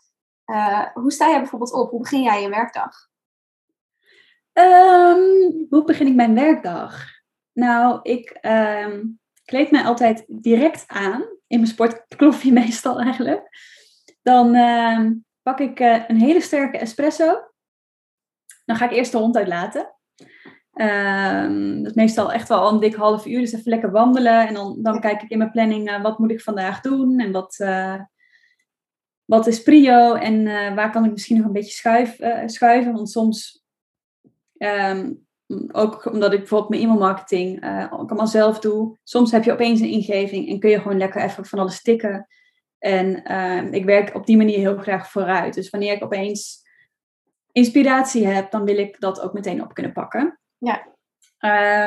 [0.47, 1.91] Uh, hoe sta jij bijvoorbeeld op?
[1.91, 3.09] Hoe begin jij je werkdag?
[4.53, 7.15] Um, hoe begin ik mijn werkdag?
[7.57, 11.23] Nou, ik um, kleed mij altijd direct aan.
[11.47, 13.49] In mijn sportkloffie meestal eigenlijk.
[14.23, 14.51] Dan
[15.42, 17.40] pak ik een hele sterke espresso.
[18.64, 19.95] Dan ga ik eerst de hond uitlaten.
[20.73, 24.49] Um, dat is meestal echt wel een dik half uur, dus even lekker wandelen.
[24.49, 27.59] En dan, dan kijk ik in mijn planning wat moet ik vandaag doen en wat,
[27.59, 28.01] uh,
[29.25, 32.07] wat is prio en uh, waar kan ik misschien nog een beetje
[32.47, 32.92] schuiven.
[32.92, 33.64] Want soms,
[35.72, 39.90] ook omdat ik bijvoorbeeld mijn e-mailmarketing ook allemaal zelf doe, soms heb je opeens een
[39.90, 42.26] ingeving en kun je gewoon lekker even van alles tikken.
[42.78, 45.54] En ehm, ik werk op die manier heel graag vooruit.
[45.54, 46.64] Dus wanneer ik opeens
[47.52, 50.38] inspiratie heb, dan wil ik dat ook meteen op kunnen pakken.
[50.59, 50.94] Ja.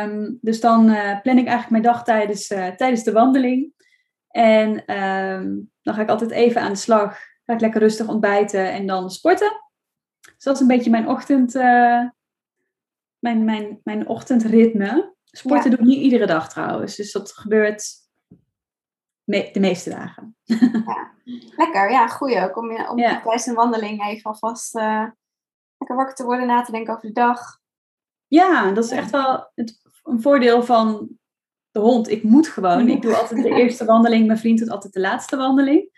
[0.03, 3.73] Um, dus dan uh, plan ik eigenlijk mijn dag tijdens, uh, tijdens de wandeling.
[4.27, 7.19] En um, dan ga ik altijd even aan de slag.
[7.43, 9.51] Ga ik lekker rustig ontbijten en dan sporten.
[10.19, 12.09] Dus dat is een beetje mijn ochtend, uh,
[13.19, 15.15] mijn, mijn, mijn ochtendritme.
[15.23, 15.77] Sporten ja.
[15.77, 16.95] doe ik niet iedere dag trouwens.
[16.95, 17.85] Dus dat gebeurt
[19.23, 20.35] me de meeste dagen.
[20.85, 21.17] Ja.
[21.55, 22.57] Lekker, ja, goeie ook.
[22.57, 23.21] Om, om ja.
[23.21, 24.73] tijdens een wandeling even alvast
[25.79, 27.59] lekker wakker te worden, na te denken over de dag.
[28.27, 31.09] Ja, dat is echt wel het, een voordeel van
[31.71, 32.09] de hond.
[32.09, 32.87] Ik moet gewoon.
[32.87, 34.25] Ik doe altijd de eerste wandeling.
[34.27, 35.89] Mijn vriend doet altijd de laatste wandeling.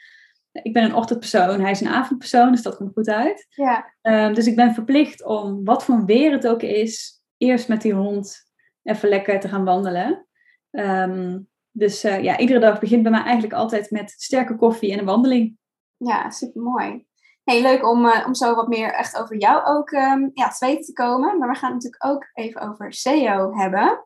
[0.51, 3.45] Ik ben een ochtendpersoon, hij is een avondpersoon, dus dat komt goed uit.
[3.49, 3.93] Ja.
[4.01, 7.93] Um, dus ik ben verplicht om, wat voor weer het ook is, eerst met die
[7.93, 8.49] hond
[8.83, 10.27] even lekker te gaan wandelen.
[10.71, 14.99] Um, dus uh, ja, iedere dag begint bij mij eigenlijk altijd met sterke koffie en
[14.99, 15.57] een wandeling.
[15.97, 17.05] Ja, super mooi.
[17.43, 20.65] Hey, leuk om, uh, om zo wat meer echt over jou ook um, ja, te
[20.65, 21.37] weten te komen.
[21.37, 24.05] Maar we gaan het natuurlijk ook even over SEO hebben.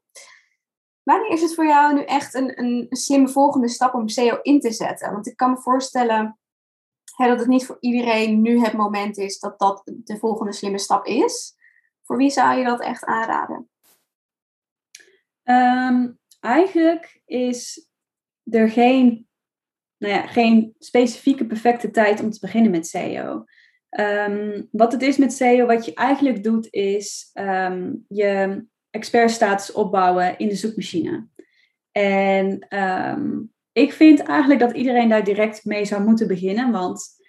[1.05, 4.59] Wanneer is het voor jou nu echt een, een, slimme volgende stap om SEO in
[4.59, 5.11] te zetten?
[5.11, 6.39] Want ik kan me voorstellen
[7.15, 10.77] hè, dat het niet voor iedereen nu het moment is dat dat de volgende slimme
[10.79, 11.55] stap is.
[12.03, 13.69] Voor wie zou je dat echt aanraden?
[15.43, 17.89] Um, eigenlijk is
[18.43, 19.27] er geen
[19.97, 23.43] nou ja, geen specifieke perfecte tijd om te beginnen met SEO.
[23.89, 28.65] Um, wat het is met SEO, wat je eigenlijk doet, is um, je
[28.95, 31.27] expertstatus opbouwen in de zoekmachine.
[31.91, 37.23] En um, ik vind eigenlijk dat iedereen daar direct mee zou moeten beginnen, want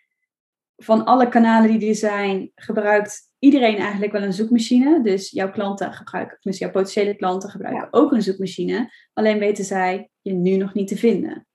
[0.77, 5.03] van alle kanalen die er zijn, gebruikt iedereen eigenlijk wel een zoekmachine.
[5.03, 8.93] Dus jouw klanten gebruiken, dus jouw potentiële klanten gebruiken ook een zoekmachine.
[9.13, 11.47] Alleen weten zij je nu nog niet te vinden.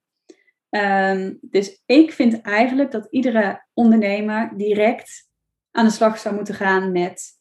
[0.70, 5.30] Um, dus ik vind eigenlijk dat iedere ondernemer direct
[5.72, 7.41] aan de slag zou moeten gaan met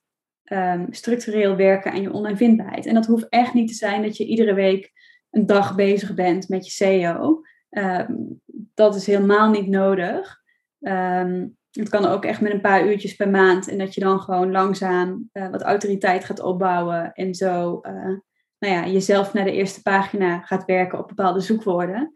[0.53, 2.87] um, structureel werken aan je online vindbaarheid.
[2.87, 4.93] En dat hoeft echt niet te zijn dat je iedere week
[5.31, 7.41] een dag bezig bent met je SEO.
[7.71, 8.15] Ehm,
[8.75, 10.39] dat is helemaal niet nodig.
[11.71, 13.69] het kan ook echt met een paar uurtjes per maand.
[13.69, 17.13] En dat je dan gewoon langzaam uh, wat autoriteit gaat opbouwen.
[17.13, 18.19] En zo uh,
[18.59, 22.13] nou ja, jezelf naar de eerste pagina gaat werken op bepaalde zoekwoorden.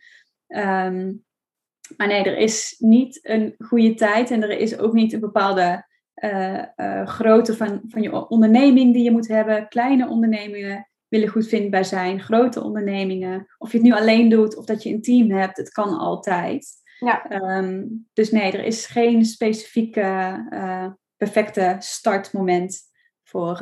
[1.97, 5.87] Maar nee, er is niet een goede tijd en er is ook niet een bepaalde
[6.23, 9.69] uh, uh, grootte van, van je onderneming die je moet hebben.
[9.69, 13.47] Kleine ondernemingen willen goed vindbaar zijn, grote ondernemingen.
[13.59, 16.67] Of je het nu alleen doet of dat je een team hebt, het kan altijd.
[16.99, 17.31] Ja.
[17.59, 22.81] Um, dus nee, er is geen specifieke uh, perfecte startmoment
[23.23, 23.61] voor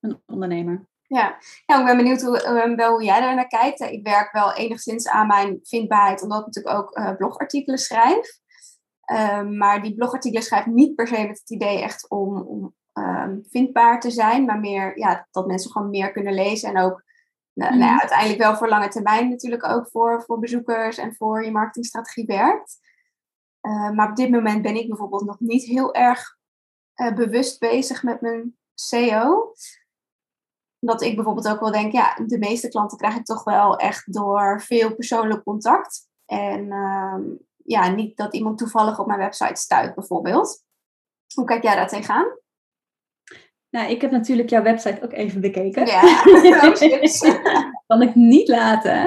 [0.00, 0.88] een ondernemer.
[1.02, 1.36] Ja.
[1.66, 3.80] ja, ik ben benieuwd hoe, wel hoe jij daar naar kijkt.
[3.80, 8.39] Ik werk wel enigszins aan mijn vindbaarheid, omdat ik natuurlijk ook blogartikelen schrijf.
[9.10, 12.74] Ehm, maar die blogartikelen schrijf ik niet per se met het idee echt om, om
[12.92, 17.04] ehm, vindbaar te zijn, maar meer ja, dat mensen gewoon meer kunnen lezen en ook
[17.52, 18.00] nou, nou ja, mhm.
[18.00, 22.78] uiteindelijk wel voor lange termijn natuurlijk ook voor, voor bezoekers en voor je marketingstrategie werkt.
[23.62, 26.36] Uh, maar op dit moment ben ik bijvoorbeeld nog niet heel erg
[26.94, 29.52] uh, bewust bezig met mijn SEO.
[30.78, 34.12] Dat ik bijvoorbeeld ook wel denk, ja, de meeste klanten krijg ik toch wel echt
[34.12, 36.08] door veel persoonlijk contact.
[36.24, 36.68] En
[37.70, 40.64] ja, niet dat iemand toevallig op mijn website stuit bijvoorbeeld.
[41.34, 42.38] Hoe kijk jij daar tegenaan?
[43.70, 45.86] Nou, ik heb natuurlijk jouw website ook even bekeken.
[45.86, 46.22] Ja,
[47.86, 49.02] kan ik niet laten.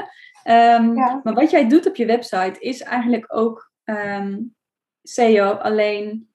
[0.48, 4.56] Um, Maar wat jij doet op je website is eigenlijk ook um,
[5.02, 5.52] SEO.
[5.52, 6.34] Alleen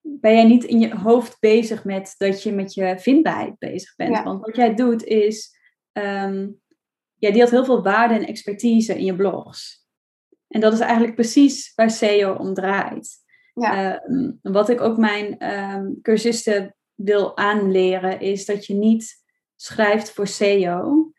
[0.00, 4.22] ben jij niet in je hoofd bezig met dat je met je vindbaarheid bezig bent.
[4.22, 5.56] Want wat jij doet is,
[5.92, 6.60] um,
[7.14, 9.79] jij deelt heel veel waarde en expertise in je blogs.
[10.50, 13.18] En dat is eigenlijk precies waar SEO om draait.
[13.54, 14.02] Ja.
[14.42, 15.38] wat ik ook mijn
[16.02, 19.22] cursisten wil aanleren, is dat je niet
[19.56, 21.12] schrijft voor SEO.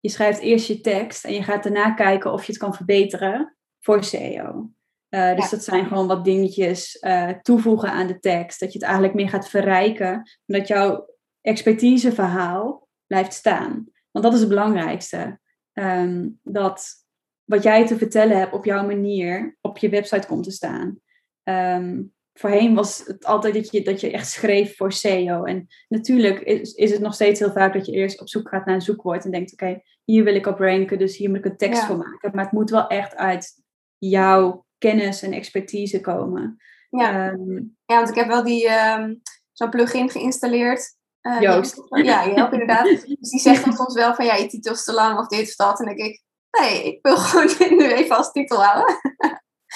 [0.00, 3.56] Je schrijft eerst je tekst en je gaat daarna kijken of je het kan verbeteren
[3.80, 4.70] voor SEO.
[5.10, 8.60] Uh, dus dat zijn gewoon wat dingetjes uh, toevoegen aan de tekst.
[8.60, 10.30] Dat je het eigenlijk meer gaat verrijken.
[10.46, 11.08] Dat jouw
[11.40, 13.88] expertiseverhaal blijft staan.
[14.10, 15.40] Want dat is het belangrijkste.
[15.72, 17.03] Um, dat
[17.44, 20.98] wat jij te vertellen hebt op jouw manier op je website komt te staan.
[21.42, 25.44] Um, voorheen was het altijd dat je, dat je echt schreef voor SEO.
[25.44, 28.66] En natuurlijk is, is het nog steeds heel vaak dat je eerst op zoek gaat
[28.66, 31.44] naar een zoekwoord en denkt: oké, hier wil ik op ranken, dus hier moet ik
[31.44, 32.30] een tekst voor maken.
[32.34, 33.62] Maar het moet wel echt uit
[33.98, 36.56] jouw kennis en expertise komen.
[36.90, 37.54] Ja, ehm,
[37.84, 40.96] ja want ik heb wel die, um, zo'n plugin geïnstalleerd.
[41.22, 41.82] Uh, Joost.
[41.88, 42.84] ja, je helpt inderdaad.
[42.84, 45.40] Dus die zegt dan soms wel van ja, je titel is te lang of dit
[45.40, 45.78] of dat.
[45.78, 46.22] En dan denk ik,
[46.60, 49.00] nee, ik wil gewoon nu even als titel houden.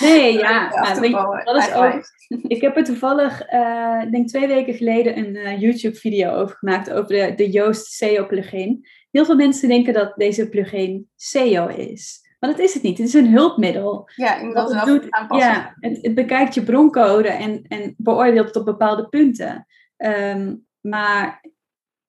[0.01, 0.69] Nee, ja,
[1.45, 2.17] dat is ook.
[2.55, 7.09] Ik heb er toevallig, uh, denk twee weken geleden, een uh, YouTube-video over gemaakt over
[7.09, 8.87] de, de Joost SEO plugin.
[9.11, 12.27] Heel veel mensen denken dat deze plugin SEO is.
[12.39, 12.99] Maar dat is het niet.
[12.99, 14.11] Het is een hulpmiddel.
[14.17, 14.73] Ja, inderdaad.
[14.73, 19.67] het doet, ja, het, het, bekijkt je broncode en, en beoordeelt het op bepaalde punten.
[19.97, 21.45] Um, maar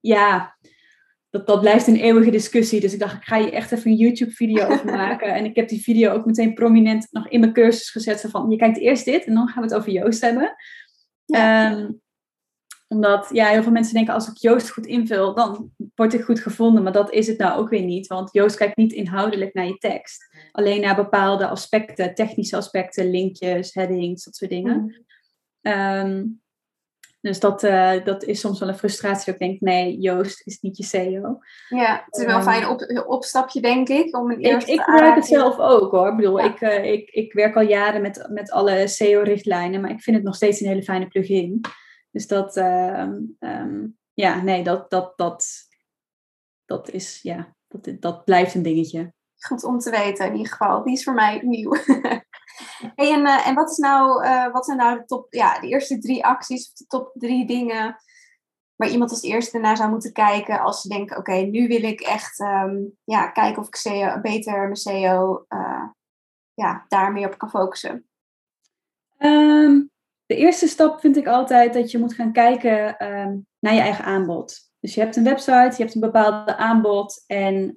[0.00, 0.56] ja,
[1.30, 2.80] dat, dat blijft een eeuwige discussie.
[2.80, 5.34] Dus ik dacht, ik ga je echt even een YouTube-video over maken.
[5.34, 8.24] En ik heb die video ook meteen prominent nog in mijn cursus gezet.
[8.28, 10.54] Van, je kijkt eerst dit en dan gaan we het over Joost hebben.
[11.26, 11.90] Ehm,
[12.88, 16.40] omdat ja, heel veel mensen denken, als ik Joost goed invul, dan word ik goed
[16.40, 16.82] gevonden.
[16.82, 18.06] Maar dat is het nou ook weer niet.
[18.06, 20.28] Want Joost kijkt niet inhoudelijk naar je tekst.
[20.52, 25.04] Alleen naar bepaalde aspecten, technische aspecten, linkjes, headings, dat soort dingen.
[25.62, 26.39] Mm.
[27.20, 29.32] Dus dat, uh, dat is soms wel een frustratie.
[29.32, 31.38] Dat ik denk, nee, Joost is niet je CEO.
[31.68, 34.16] Ja, het is wel een fijn op, opstapje, denk ik.
[34.16, 36.08] Om een ik ik gebruik het zelf ook hoor.
[36.08, 40.02] Ik bedoel, ik, uh, ik, ik werk al jaren met, met alle SEO-richtlijnen, maar ik
[40.02, 41.60] vind het nog steeds een hele fijne plugin.
[42.10, 45.46] Dus dat, uh, um, ja, nee, dat, dat, dat,
[46.64, 49.12] dat is, ja, dat, dat blijft een dingetje.
[49.36, 50.84] Goed om te weten in ieder geval.
[50.84, 51.72] Die is voor mij nieuw.
[52.94, 55.98] En, uh, en wat, is nou, uh, wat zijn nou de top, ja, de eerste
[55.98, 57.96] drie acties of de top drie dingen
[58.80, 62.00] waar iemand als eerste naar zou moeten kijken als ze denken, oké, nu wil ik
[62.00, 65.84] echt um, ja, kijken of ik SEO, beter mijn SEO uh,
[66.54, 68.08] ja, daar meer op kan focussen?
[69.18, 69.90] Um,
[70.26, 74.04] de eerste stap vind ik altijd dat je moet gaan kijken um, naar je eigen
[74.04, 74.70] aanbod.
[74.80, 77.76] Dus je hebt een website, je hebt een bepaald aanbod en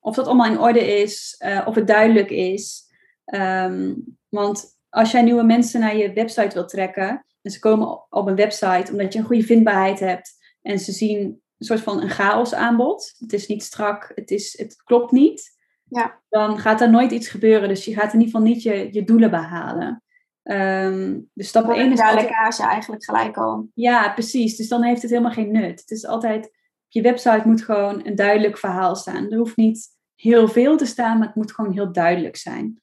[0.00, 2.90] of dat allemaal in orde is, of het duidelijk is.
[3.24, 8.26] Um, want als jij nieuwe mensen naar je website wilt trekken, en ze komen op
[8.26, 10.32] een website omdat je een goede vindbaarheid hebt
[10.62, 11.20] en ze zien
[11.58, 15.52] een soort van een chaos aanbod, het is niet strak, het, is, het klopt niet,
[15.88, 16.20] ja.
[16.28, 17.68] dan gaat er nooit iets gebeuren.
[17.68, 20.02] Dus je gaat in ieder geval niet je, je doelen behalen.
[20.42, 21.98] Um, dus stap 1 is.
[21.98, 23.68] Daar lekkage eigenlijk gelijk al.
[23.74, 24.56] Ja, precies.
[24.56, 25.80] Dus dan heeft het helemaal geen nut.
[25.80, 26.52] Het is altijd, op
[26.88, 29.30] je website moet gewoon een duidelijk verhaal staan.
[29.30, 32.81] Er hoeft niet heel veel te staan, maar het moet gewoon heel duidelijk zijn.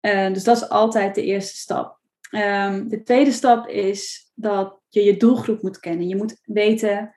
[0.00, 1.98] Uh, dus dat is altijd de eerste stap.
[2.30, 6.08] Um, de tweede stap is dat je je doelgroep moet kennen.
[6.08, 7.14] Je moet weten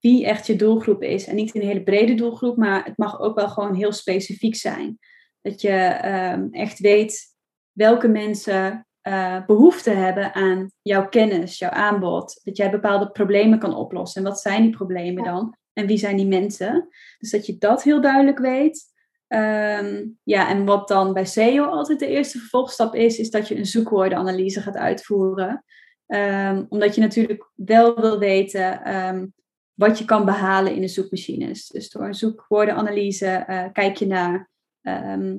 [0.00, 1.26] wie echt je doelgroep is.
[1.26, 4.98] En niet een hele brede doelgroep, maar het mag ook wel gewoon heel specifiek zijn.
[5.42, 6.00] Dat je
[6.34, 7.24] um, echt weet
[7.72, 12.40] welke mensen uh, behoefte hebben aan jouw kennis, jouw aanbod.
[12.44, 14.24] Dat jij bepaalde problemen kan oplossen.
[14.24, 15.56] En wat zijn die problemen dan?
[15.72, 16.88] En wie zijn die mensen?
[17.18, 18.84] Dus dat je dat heel duidelijk weet.
[19.28, 23.56] Um, ja, en wat dan bij SEO altijd de eerste vervolgstap is, is dat je
[23.56, 25.64] een zoekwoordenanalyse gaat uitvoeren.
[26.06, 29.32] Um, omdat je natuurlijk wel wil weten um,
[29.74, 31.68] wat je kan behalen in de zoekmachines.
[31.68, 34.50] Dus door een zoekwoordenanalyse uh, kijk je naar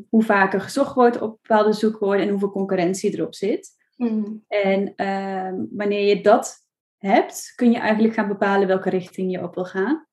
[0.10, 3.76] hoe vaak er gezocht wordt op bepaalde zoekwoorden en hoeveel concurrentie erop zit.
[3.96, 4.44] Mm.
[4.48, 6.66] En ehm, wanneer je dat
[6.98, 10.08] hebt, kun je eigenlijk gaan bepalen welke richting je op wil gaan.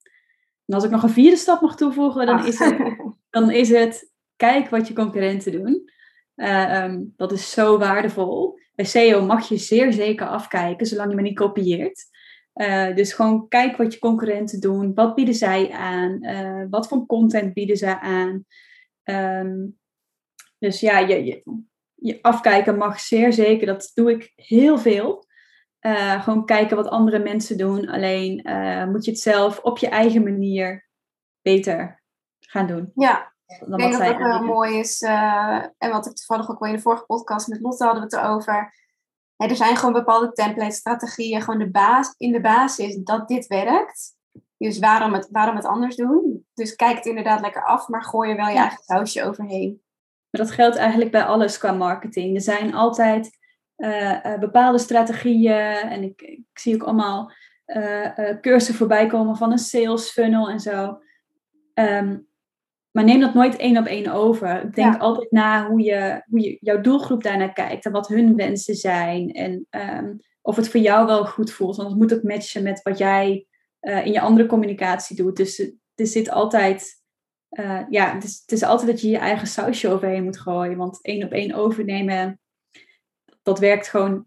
[0.66, 2.46] En als ik nog een vierde stap mag toevoegen, dan, ah.
[2.46, 2.76] is, het,
[3.35, 5.90] dan is het kijk wat je concurrenten doen.
[6.37, 8.59] Uh, dat is zo waardevol.
[8.75, 12.05] Bij SEO mag je zeer zeker afkijken, zolang je maar niet kopieert.
[12.55, 14.94] Uh, dus gewoon kijk wat je concurrenten doen.
[14.94, 16.25] Wat bieden zij aan?
[16.25, 18.44] Uh, wat voor content bieden zij aan?
[19.05, 19.79] Um,
[20.59, 21.62] dus ja, je, je,
[21.94, 23.66] je, afkijken mag zeer zeker.
[23.66, 25.27] Dat doe ik heel veel.
[26.20, 27.88] Gewoon kijken wat andere mensen doen.
[27.88, 28.35] Alleen
[28.92, 30.88] moet je het zelf op je eigen manier
[31.42, 32.03] beter
[32.58, 32.92] gaan doen.
[32.94, 35.02] Ja, ik denk dat dat wel mooi is.
[35.02, 38.24] en wat ik toevallig ook wel in de vorige podcast met Lotte hadden we het
[38.24, 38.72] erover
[39.36, 44.16] er zijn gewoon bepaalde template strategieën, gewoon de baas, in de basis dat dit werkt.
[44.56, 46.46] Dus waarom het, waarom het anders doen?
[46.54, 49.82] Dus kijk het inderdaad lekker af, maar gooi er wel je eigen sausje overheen.
[50.30, 52.34] Maar dat geldt eigenlijk bij alles qua marketing.
[52.34, 53.38] Er zijn altijd
[53.76, 57.32] uh, bepaalde strategieën en ik, ik, zie ook allemaal
[57.66, 60.98] uh, cursussen voorbij komen van een sales funnel en zo.
[61.74, 62.28] Um,
[62.94, 64.72] maar neem dat nooit één op één over.
[64.72, 68.74] Denk altijd na hoe, je, hoe je, jouw doelgroep daarnaar kijkt en wat hun wensen
[68.74, 69.33] zijn.
[69.33, 71.76] En um, of het voor jou wel goed voelt.
[71.76, 73.46] Want het moet ook matchen met wat jij
[73.80, 75.37] uh, in je andere communicatie doet.
[75.37, 75.59] Dus
[75.94, 77.02] er zit altijd.
[77.50, 80.76] Uh, ja, het is, het is altijd dat je je eigen sausje overheen moet gooien.
[80.76, 82.40] Want één op één overnemen,
[83.42, 84.26] dat werkt gewoon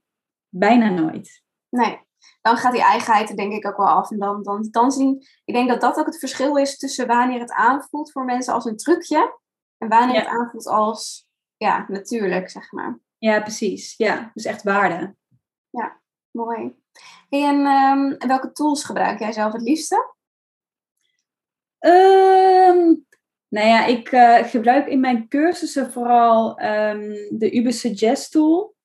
[0.50, 1.44] bijna nooit.
[1.70, 2.00] Nee,
[2.48, 4.12] dan gaat die eigenheid er denk ik ook wel af.
[4.12, 7.40] En dan, dan, dan zien, ik denk dat dat ook het verschil is tussen wanneer
[7.40, 9.40] het aanvoelt voor mensen als een trucje
[9.78, 13.00] en wanneer het aanvoelt als, ja, natuurlijk, zeg maar.
[13.18, 13.94] Ja, precies.
[13.98, 15.16] Ja, dus echt waarde.
[15.70, 16.76] Ja, mooi.
[17.30, 20.16] en um, welke tools gebruik jij zelf het liefste?
[21.80, 23.06] Um,
[23.48, 28.76] nou ja, ik uh, gebruik in mijn cursussen vooral um, de Uber Suggest tool.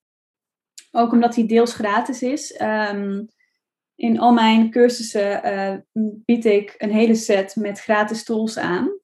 [0.90, 2.60] Ook omdat die deels gratis is.
[2.60, 3.28] Um,
[4.02, 5.74] in al mijn cursussen uh,
[6.24, 8.98] bied ik een hele set met gratis tools aan.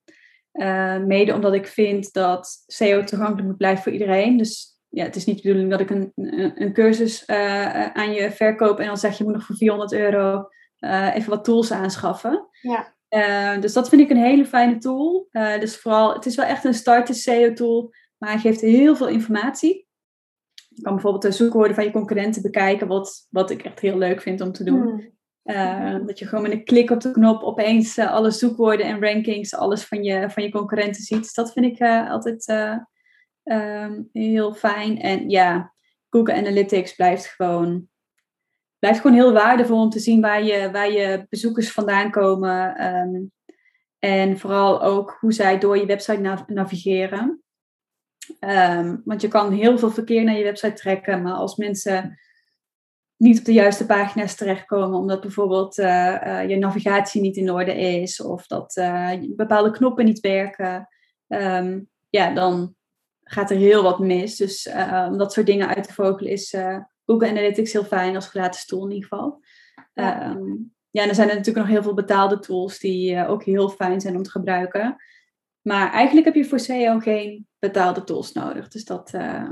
[0.53, 4.37] Uh, mede omdat ik vind dat SEO toegankelijk moet blijven voor iedereen.
[4.37, 6.13] Dus ja, het is niet de bedoeling dat ik een,
[6.55, 10.49] een, cursus uh, aan je verkoop en dan zeg je moet nog voor 400 euro
[11.15, 12.49] even wat tools aanschaffen.
[12.61, 13.57] Ja.
[13.61, 15.29] dus dat vind ik een hele fijne tool.
[15.61, 19.09] dus vooral, het is wel echt een starter SEO tool, maar hij geeft heel veel
[19.09, 19.88] informatie.
[20.79, 24.21] Je kan bijvoorbeeld de zoekwoorden van je concurrenten bekijken, wat, wat ik echt heel leuk
[24.21, 24.83] vind om te doen.
[24.83, 25.17] Hmm.
[25.43, 29.01] Eh, dat je gewoon met een klik op de knop opeens uh, alle zoekwoorden en
[29.01, 31.23] rankings, alles van je, van je concurrenten ziet.
[31.23, 32.47] Dus dat vind ik uh, altijd
[33.43, 35.01] ehm, heel fijn.
[35.01, 35.75] En ja,
[36.11, 37.88] Google Analytics blijft gewoon,
[38.79, 42.87] blijft gewoon heel waardevol om te zien waar je, waar je bezoekers vandaan komen.
[42.87, 43.33] Um,
[43.99, 47.43] en vooral ook hoe zij door je website navigeren.
[48.41, 52.19] Ehm, want je kan heel veel verkeer naar je website trekken, maar als mensen
[53.17, 55.87] niet op de juiste pagina's terechtkomen, omdat bijvoorbeeld uh,
[56.27, 60.88] uh, je navigatie niet in orde is of dat uh, bepaalde knoppen niet werken,
[61.29, 62.75] um, ja, dan
[63.23, 64.37] gaat er heel wat mis.
[64.37, 64.71] Dus
[65.09, 66.57] om dat soort dingen uit te vogelen is
[67.07, 69.41] Google Analytics heel fijn als gratis tool in ieder geval.
[69.95, 70.31] Ja.
[70.31, 73.69] Um, ja, en dan zijn er natuurlijk nog heel veel betaalde tools die ook heel
[73.69, 74.97] fijn zijn om te gebruiken.
[75.69, 78.69] Maar eigenlijk heb je voor SEO geen betaalde tools nodig.
[78.69, 79.51] Dus dat, uh,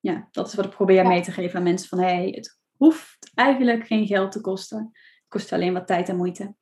[0.00, 1.88] ja, dat is wat ik probeer mee te geven aan mensen.
[1.88, 4.78] Van hey, het hoeft eigenlijk geen geld te kosten.
[4.78, 6.54] Het kost alleen wat tijd en moeite.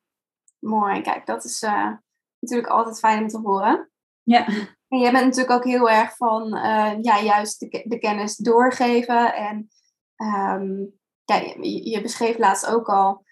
[0.59, 1.93] Mooi, kijk, dat is uh,
[2.39, 3.91] natuurlijk altijd fijn om te horen.
[4.23, 4.47] Ja.
[4.89, 9.35] En jij bent natuurlijk ook heel erg van uh, ja, juist de, de, kennis doorgeven.
[9.35, 9.69] En
[10.17, 10.93] um,
[11.25, 13.25] ja, je, je, beschreef laatst ook al,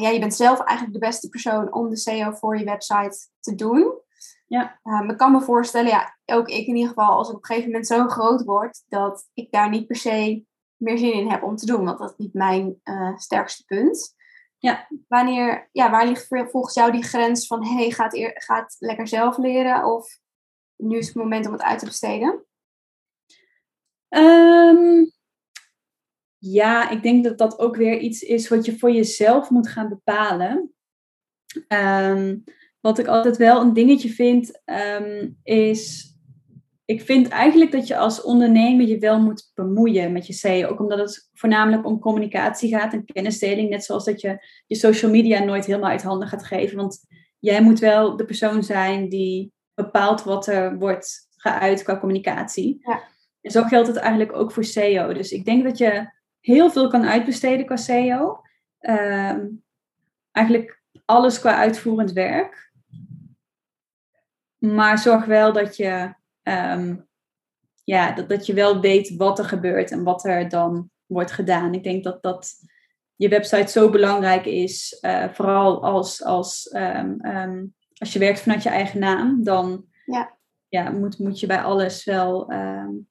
[0.00, 3.54] ja, je bent zelf eigenlijk de beste persoon om de SEO voor je website te
[3.54, 4.02] doen.
[4.54, 4.80] Ja.
[4.82, 7.46] Um, ik kan me voorstellen, ja, ook ik in ieder geval, als ik op een
[7.46, 10.44] gegeven moment zo groot word, dat ik daar niet per se
[10.76, 14.14] meer zin in heb om te doen, want dat is niet mijn uh, sterkste punt.
[14.58, 14.88] Ja.
[15.08, 19.38] Wanneer, ja, waar ligt volgens jou die grens van, hey, gaat, eer, gaat lekker zelf
[19.38, 20.18] leren of
[20.76, 22.44] nu is het moment om het uit te besteden?
[24.08, 25.12] Um,
[26.38, 29.88] ja, ik denk dat dat ook weer iets is wat je voor jezelf moet gaan
[29.88, 30.74] bepalen.
[31.68, 32.44] Um,
[32.84, 36.12] wat ik altijd wel een dingetje vind, ehm, is.
[36.84, 40.68] Ik vind eigenlijk dat je als ondernemer je wel moet bemoeien met je SEO.
[40.68, 43.70] Ook omdat het voornamelijk om communicatie gaat en kennisdeling.
[43.70, 46.76] Net zoals dat je je social media nooit helemaal uit handen gaat geven.
[46.76, 46.98] Want
[47.38, 52.78] jij moet wel de persoon zijn die bepaalt wat er wordt geuit qua communicatie.
[52.80, 53.02] Ja.
[53.40, 55.12] En zo geldt het eigenlijk ook voor SEO.
[55.12, 56.10] Dus ik denk dat je
[56.40, 58.40] heel veel kan uitbesteden qua SEO.
[58.78, 59.46] Ehm,
[60.30, 62.72] eigenlijk alles qua uitvoerend werk.
[64.64, 67.08] Maar zorg wel dat je, um,
[67.84, 71.74] ja, dat, dat je wel weet wat er gebeurt en wat er dan wordt gedaan.
[71.74, 72.52] Ik denk dat dat
[73.16, 78.62] je website zo belangrijk is, uh, vooral als, als, um, um, als je werkt vanuit
[78.62, 80.36] je eigen naam, dan ja.
[80.68, 83.08] Ja, moet, moet je bij alles wel um,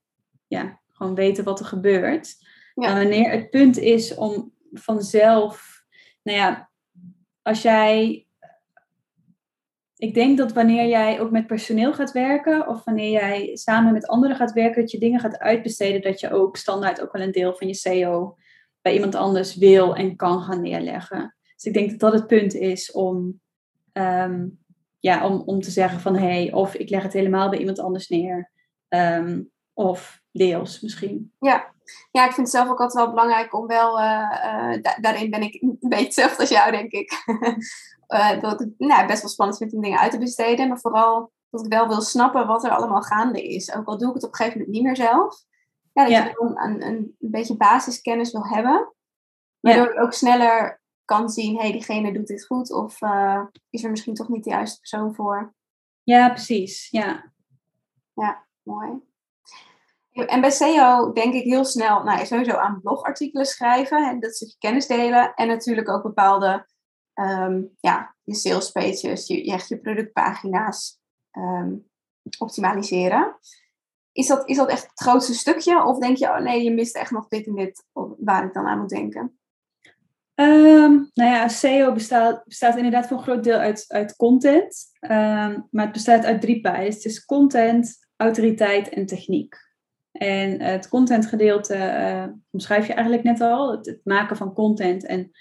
[0.47, 2.35] ja, gewoon weten wat er gebeurt.
[2.75, 2.87] Ja.
[2.87, 5.83] En wanneer het punt is om vanzelf,
[6.23, 6.69] nou ja,
[7.41, 8.27] als jij
[10.03, 14.07] ik denk dat wanneer jij ook met personeel gaat werken of wanneer jij samen met
[14.07, 17.31] anderen gaat werken, dat je dingen gaat uitbesteden, dat je ook standaard ook wel een
[17.31, 18.37] deel van je SEO
[18.81, 21.35] bij iemand anders wil en kan gaan neerleggen.
[21.55, 23.41] Dus ik denk dat dat het punt is om,
[23.93, 24.59] um,
[24.99, 27.79] ja, om, om te zeggen van hé, hey, of ik leg het helemaal bij iemand
[27.79, 28.51] anders neer.
[28.89, 31.33] Um, of deels misschien.
[31.39, 31.73] Ja.
[32.11, 35.41] ja, ik vind het zelf ook altijd wel belangrijk om wel, uh, uh, daarin ben
[35.41, 37.23] ik een beetje hetzelfde als jou, denk ik.
[38.07, 40.67] uh, dat ik het nou, best wel spannend vind om dingen uit te besteden.
[40.67, 43.75] Maar vooral dat ik wel wil snappen wat er allemaal gaande is.
[43.75, 45.35] Ook al doe ik het op een gegeven moment niet meer zelf.
[45.93, 48.93] Ja, dat je gewoon een, een, beetje basiskennis wil hebben.
[49.59, 49.91] Waardoor ja.
[49.91, 52.71] ik ook sneller kan zien, hé, hey, diegene doet dit goed.
[52.71, 52.99] Of
[53.69, 55.53] is er misschien toch niet de juiste persoon voor.
[56.03, 56.87] Ja, precies.
[56.89, 57.31] Ja,
[58.13, 59.01] ja mooi.
[60.13, 64.55] En bij SEO denk ik heel snel, nou, sowieso aan blogartikelen schrijven, en dat stukje
[64.59, 65.33] kennis delen.
[65.33, 66.67] En natuurlijk ook bepaalde
[67.13, 70.99] um, ja, je sales pages, je, je, productpagina's
[71.31, 71.89] um,
[72.39, 73.37] optimaliseren.
[74.11, 75.83] Is dat, is dat echt het grootste stukje?
[75.83, 77.85] Of denk je, oh nee, je mist echt nog dit en dit
[78.17, 79.37] waar ik dan aan moet denken?
[80.35, 84.91] Um, nou ja, SEO bestaat, bestaat inderdaad voor een groot deel uit, uit content.
[84.99, 86.95] Maar het bestaat uit drie pijlers.
[86.95, 89.62] Het is content, autoriteit en techniek.
[90.13, 93.71] En het contentgedeelte uh, omschrijf je eigenlijk net al.
[93.71, 95.31] Het, het maken van content en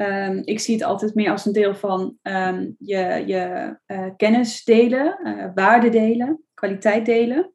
[0.00, 4.64] Um, ik zie het altijd meer als een deel van um, je, je uh, kennis
[4.64, 7.52] delen, uh, waarde delen, kwaliteit delen.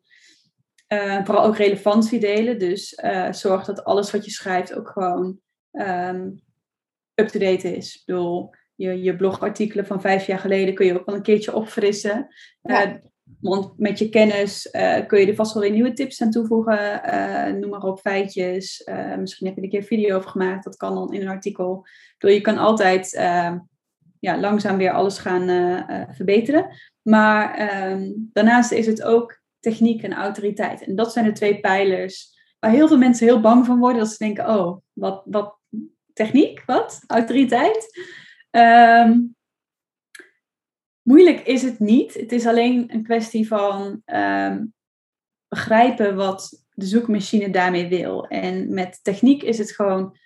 [1.24, 2.60] Vooral ook relevantie delen.
[2.60, 3.02] Dus
[3.32, 5.40] zorg dat alles wat je schrijft ook gewoon
[5.72, 6.42] um,
[7.14, 7.96] up-to-date is.
[7.96, 11.56] Ik bedoel, je, je blogartikelen van vijf jaar geleden kun je ook wel een keertje
[11.56, 12.28] opfrissen.
[12.62, 13.02] Ja.
[13.42, 17.02] Want met je kennis uh, kun je er vast wel weer nieuwe tips aan toevoegen.
[17.06, 18.82] Uh, noem maar op, feitjes.
[18.86, 20.64] Uh, misschien heb je er een keer een video over gemaakt.
[20.64, 21.88] Dat kan dan in een artikel.
[22.18, 23.12] Dus je kan altijd
[24.20, 25.48] ja, langzaam weer alles gaan
[26.10, 26.70] verbeteren.
[27.02, 30.84] Maar ehm, daarnaast is het ook techniek en autoriteit.
[30.84, 34.00] En dat zijn de twee pijlers waar heel veel mensen heel bang van worden.
[34.00, 35.58] Dat ze denken, oh, wat, wat
[36.14, 36.64] techniek?
[36.66, 37.04] Wat?
[37.08, 38.00] Autoriteit?
[38.52, 39.36] Um,
[41.08, 42.14] Moeilijk is het niet.
[42.14, 44.74] Het is alleen een kwestie van um,
[45.48, 48.28] begrijpen wat de zoekmachine daarmee wil.
[48.28, 50.18] En met techniek is het gewoon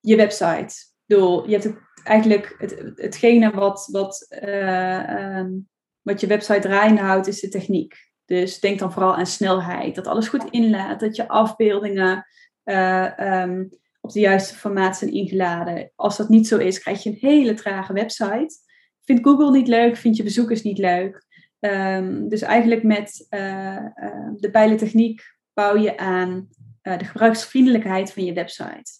[0.00, 0.74] je website.
[1.06, 5.68] Bedoel, je hebt eigenlijk het, hetgene wat, wat, uh, um,
[6.02, 7.94] wat je website draaiende houdt, is de techniek.
[8.24, 9.94] Dus denk dan vooral aan snelheid.
[9.94, 11.00] Dat alles goed inlaat.
[11.00, 12.26] Dat je afbeeldingen
[12.64, 13.68] uh, um,
[14.00, 15.92] op de juiste formaat zijn ingeladen.
[15.94, 18.66] Als dat niet zo is, krijg je een hele trage website
[19.08, 21.26] vindt Google niet leuk, vind je bezoekers niet leuk.
[21.60, 25.22] Um, dus eigenlijk met uh, uh, de pijlentechniek
[25.54, 26.48] bouw je aan
[26.82, 28.90] uh, de gebruiksvriendelijkheid van je website.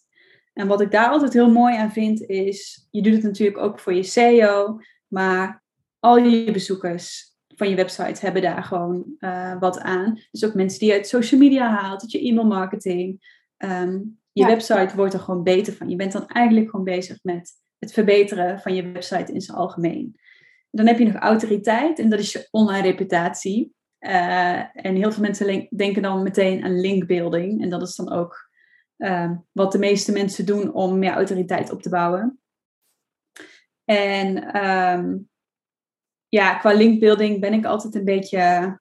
[0.52, 3.80] En wat ik daar altijd heel mooi aan vind is, je doet het natuurlijk ook
[3.80, 5.62] voor je SEO, maar
[5.98, 9.04] al je bezoekers van je website hebben daar gewoon
[9.60, 10.20] wat aan.
[10.30, 13.20] Dus ook mensen die je uit social media haalt, uit je e-mail marketing.
[13.58, 15.88] Um, je website wordt er gewoon beter van.
[15.88, 20.20] Je bent dan eigenlijk gewoon bezig met het verbeteren van je website in zijn algemeen.
[20.70, 23.76] Dan heb je nog autoriteit en dat is je online reputatie.
[24.00, 27.62] Uh, en heel veel mensen denken dan meteen aan linkbuilding.
[27.62, 28.50] En dat is dan ook
[28.96, 32.40] uh, wat de meeste mensen doen om meer autoriteit op te bouwen.
[33.84, 35.28] En um,
[36.28, 38.80] ja, qua linkbuilding ben ik altijd een beetje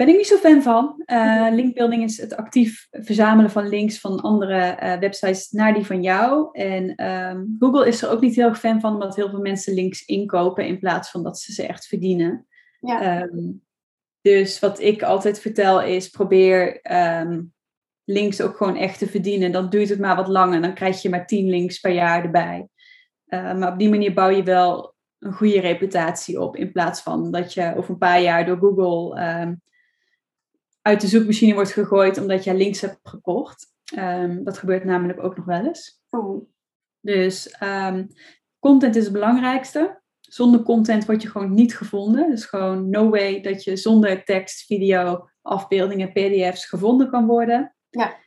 [0.00, 1.02] ben ik niet zo fan van.
[1.06, 6.02] Uh, linkbuilding is het actief verzamelen van links van andere uh, websites naar die van
[6.02, 6.48] jou.
[6.52, 9.74] En um, Google is er ook niet heel erg fan van, omdat heel veel mensen
[9.74, 12.46] links inkopen in plaats van dat ze ze echt verdienen.
[12.80, 13.22] Ja.
[13.22, 13.62] Um,
[14.20, 16.80] dus wat ik altijd vertel is: probeer
[17.20, 17.52] um,
[18.04, 19.52] links ook gewoon echt te verdienen.
[19.52, 20.62] Dan duurt het maar wat langer.
[20.62, 22.68] Dan krijg je maar 10 links per jaar erbij.
[23.26, 26.56] Uh, maar op die manier bouw je wel een goede reputatie op.
[26.56, 29.20] In plaats van dat je over een paar jaar door Google
[30.82, 33.74] uit de zoekmachine wordt gegooid omdat jij links hebt gekocht.
[33.98, 36.02] Um, dat gebeurt namelijk ook nog wel eens.
[36.10, 36.48] Oh.
[37.00, 38.06] Dus um,
[38.58, 40.00] content is het belangrijkste.
[40.20, 42.30] Zonder content word je gewoon niet gevonden.
[42.30, 47.74] Dus gewoon no way dat je zonder tekst, video, afbeeldingen, pdf's gevonden kan worden.
[47.90, 48.18] Ja.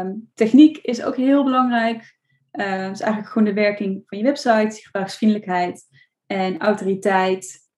[0.00, 2.18] Um, techniek is ook heel belangrijk.
[2.52, 5.86] Uh, dus eigenlijk gewoon de werking van je website, gebruiksvriendelijkheid
[6.26, 7.69] en autoriteit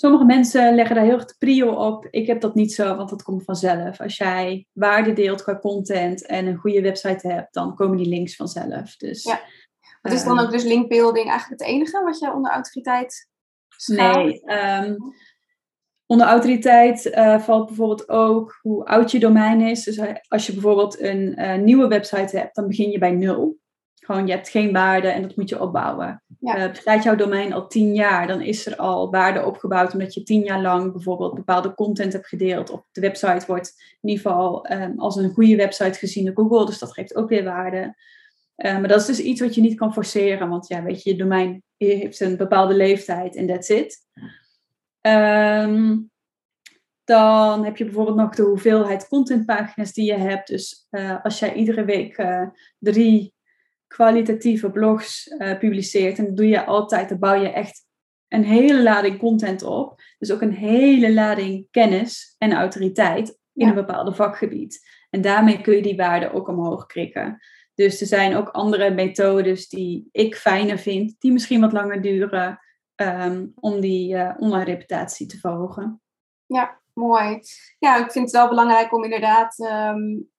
[0.00, 2.06] sommige mensen leggen daar heel erg de prio op.
[2.10, 4.00] Ik heb dat niet zo, want dat komt vanzelf.
[4.00, 8.36] Als jij waarde deelt qua content en een goede website hebt, dan komen die links
[8.36, 8.96] vanzelf.
[8.96, 9.40] Dus, ja.
[10.02, 13.28] Wat is dan ook dus linkbuilding eigenlijk het enige wat je onder autoriteit
[13.86, 14.94] Nee, ehm,
[16.06, 19.84] onder autoriteit uh, valt bijvoorbeeld ook hoe oud je domein is.
[19.84, 23.57] Dus eh, als je bijvoorbeeld een uh, nieuwe website hebt, dan begin je bij nul.
[24.08, 26.22] Gewoon, je hebt geen waarde en dat moet je opbouwen.
[26.40, 26.68] Ja.
[26.68, 30.42] bestaat jouw domein al tien jaar, dan is er al waarde opgebouwd omdat je tien
[30.42, 32.70] jaar lang bijvoorbeeld bepaalde content hebt gedeeld.
[32.70, 36.66] Of de website wordt in ieder geval um, als een goede website gezien door Google,
[36.66, 37.94] dus dat geeft ook weer waarde.
[38.56, 41.16] maar dat is dus iets wat je niet kan forceren, want ja, weet je, je
[41.16, 43.96] domein heeft een bepaalde leeftijd en that's it.
[45.00, 46.10] Um,
[47.04, 50.48] dan heb je bijvoorbeeld nog de hoeveelheid contentpagina's die je hebt.
[50.48, 52.46] Dus uh, als jij iedere week uh,
[52.78, 53.36] drie
[53.88, 57.86] kwalitatieve blogs uh, publiceert, en dat doe je altijd, dan bouw je echt
[58.28, 60.00] een hele lading content op.
[60.18, 64.86] Dus ook een hele lading kennis en autoriteit in een bepaald vakgebied.
[65.10, 67.38] En daarmee kun je die waarde ook omhoog krikken.
[67.74, 72.60] Dus er zijn ook andere methodes die ik fijner vind, die misschien wat langer duren,
[72.96, 76.00] um, om die uh, online reputatie te verhogen.
[76.46, 77.40] Ja, mooi.
[77.78, 79.58] Ja, ik vind het wel belangrijk om inderdaad.
[79.58, 80.30] Um,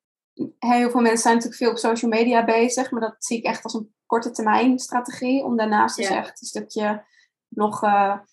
[0.60, 3.64] heel veel mensen zijn natuurlijk veel op social media bezig, maar dat zie ik echt
[3.64, 5.44] als een korte termijn strategie.
[5.44, 7.04] Om daarnaast dus echt een stukje
[7.48, 8.28] bloggen,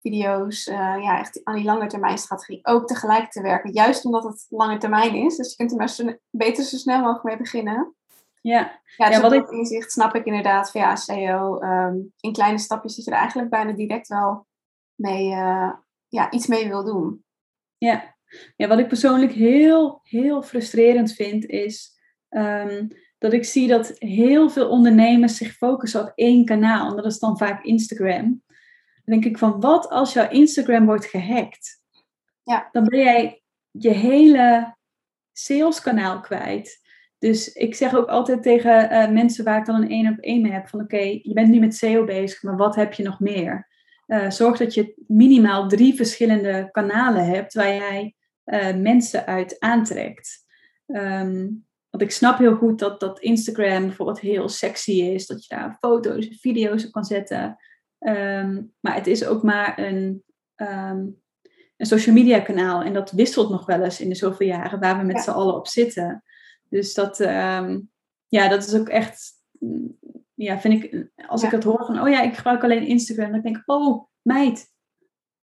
[0.00, 3.72] video's, uh, ja, echt aan die lange termijn strategie ook tegelijk te werken.
[3.72, 5.36] Juist omdat het lange termijn is.
[5.36, 7.94] Dus je kunt er maar beter zo snel mogelijk mee beginnen.
[8.40, 12.32] Ja, ja, dus ja wat ik inzicht snap ik inderdaad van ja, SEO um, in
[12.32, 14.46] kleine stapjes dat je er eigenlijk bijna direct wel
[14.94, 15.72] mee, uh,
[16.08, 17.24] ja, iets mee wil doen.
[17.78, 18.14] Ja.
[18.56, 24.50] Ja, wat ik persoonlijk heel, heel frustrerend vind is um, dat ik zie dat heel
[24.50, 28.42] veel ondernemers zich focussen op één kanaal en dat is dan vaak Instagram.
[29.04, 31.82] Dan denk ik van wat als jouw Instagram wordt gehackt?
[32.42, 32.68] Ja.
[32.72, 34.76] Dan ben jij je hele
[35.32, 36.80] saleskanaal kwijt.
[37.18, 40.42] Dus ik zeg ook altijd tegen uh, mensen waar ik dan een één op één
[40.42, 43.20] mee heb: van oké, je bent nu met SEO bezig, maar wat heb je nog
[43.20, 43.68] meer?
[44.06, 48.14] Uh, zorg dat je minimaal drie verschillende kanalen hebt waar jij
[48.44, 50.44] uh, mensen uit aantrekt.
[50.86, 55.54] Um, want ik snap heel goed dat, dat Instagram bijvoorbeeld heel sexy is, dat je
[55.54, 57.56] daar foto's en video's op kan zetten.
[57.98, 60.22] Um, maar het is ook maar een,
[60.56, 61.22] um,
[61.76, 64.98] een social media kanaal en dat wisselt nog wel eens in de zoveel jaren waar
[64.98, 65.22] we met ja.
[65.22, 66.22] z'n allen op zitten.
[66.68, 67.16] Dus dat,
[68.26, 69.32] ja, dat is ook echt,
[70.34, 73.40] ja, vind ik, als ik het hoor van, oh ja, ik gebruik alleen Instagram, dan
[73.40, 74.71] denk ik, oh, meid,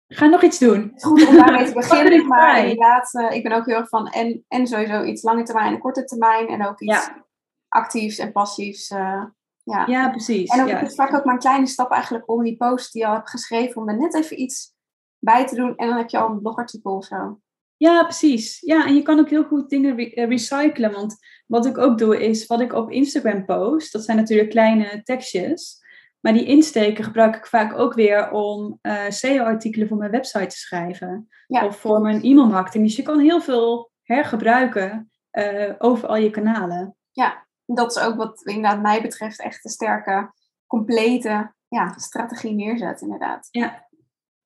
[0.09, 0.81] ga nog iets doen.
[0.81, 3.89] Het is goed om daarmee te beginnen, maar inderdaad, uh, ik ben ook heel erg
[3.89, 7.25] van, en, en sowieso iets lange termijn en korte termijn, en ook iets ja.
[7.69, 8.91] actiefs en passiefs.
[8.91, 9.25] Uh,
[9.63, 9.87] ja.
[9.87, 10.51] ja, precies.
[10.51, 10.81] En ook, ja.
[10.81, 13.31] ik vaak ook maar een kleine stap eigenlijk om die post die je al hebt
[13.31, 14.73] geschreven, om er net even iets
[15.19, 17.39] bij te doen, en dan heb je al een blogartikel of zo.
[17.77, 18.61] Ja, precies.
[18.61, 20.93] Ja, en je kan ook heel goed dingen re recyclen.
[20.93, 23.93] Want wat ik ook doe, is wat ik op Instagram post.
[23.93, 25.83] Dat zijn natuurlijk kleine tekstjes.
[26.25, 30.57] Maar die insteken gebruik ik vaak ook weer om uh, SEO-artikelen voor mijn website te
[30.57, 31.29] schrijven.
[31.47, 31.67] Ja.
[31.67, 32.85] Of voor mijn e-mailmarketing.
[32.85, 36.97] Dus je kan heel veel hergebruiken uh, over al je kanalen.
[37.11, 40.33] Ja, dat is ook wat inderdaad mij betreft echt een sterke,
[40.67, 43.49] complete ja, strategie neerzet, inderdaad.
[43.51, 43.89] Ja.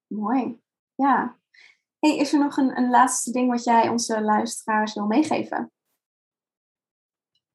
[0.06, 0.60] Mooi.
[0.94, 1.36] Ja.
[1.98, 5.72] Hey, is er nog een, een laatste ding wat jij onze luisteraars wil meegeven?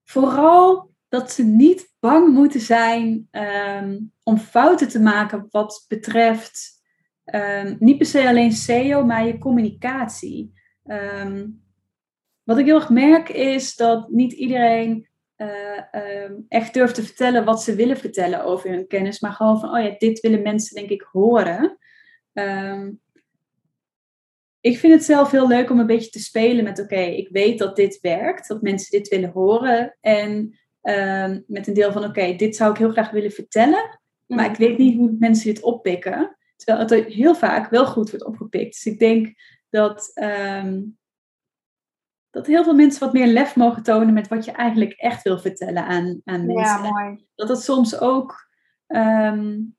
[0.03, 6.81] Vooral dat ze niet bang moeten zijn um, om fouten te maken wat betreft
[7.25, 10.53] um, niet per se alleen SEO, maar je communicatie.
[10.85, 11.63] Um,
[12.43, 15.07] wat ik heel erg merk is dat niet iedereen
[15.37, 19.69] uh, echt durft te vertellen wat ze willen vertellen over hun kennis, maar gewoon van,
[19.69, 21.77] oh ja, dit willen mensen denk ik horen.
[24.59, 27.59] Ik vind het zelf heel leuk om een beetje te spelen met: oké, ik weet
[27.59, 29.97] dat dit werkt, dat mensen dit willen horen.
[30.01, 33.99] En um, met een deel van: oké, okay, dit zou ik heel graag willen vertellen,
[34.25, 36.37] maar ik weet niet hoe mensen dit oppikken.
[36.55, 38.73] Terwijl het heel vaak wel goed wordt opgepikt.
[38.73, 39.33] Dus ik denk
[39.69, 40.97] dat, um,
[42.29, 45.39] dat heel veel mensen wat meer lef mogen tonen met wat je eigenlijk echt wil
[45.39, 46.83] vertellen aan, aan mensen.
[46.83, 47.25] Ja, mooi.
[47.35, 48.47] Dat het soms ook
[48.87, 49.75] um,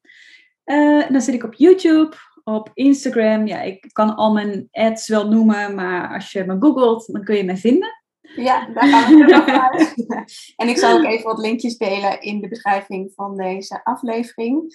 [0.64, 3.46] Uh, dan zit ik op YouTube, op Instagram.
[3.46, 7.36] Ja, ik kan al mijn ads wel noemen, maar als je me googelt, dan kun
[7.36, 8.03] je mij vinden.
[8.36, 9.94] Ja, daar gaan we nog uit.
[10.56, 14.74] en ik zal ook even wat linkjes delen in de beschrijving van deze aflevering.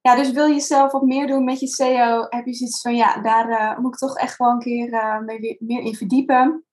[0.00, 2.26] Ja, dus wil je zelf wat meer doen met je SEO?
[2.28, 5.18] Heb je zoiets van, ja, daar uh, moet ik toch echt gewoon een keer uh,
[5.18, 6.64] mee, meer in verdiepen.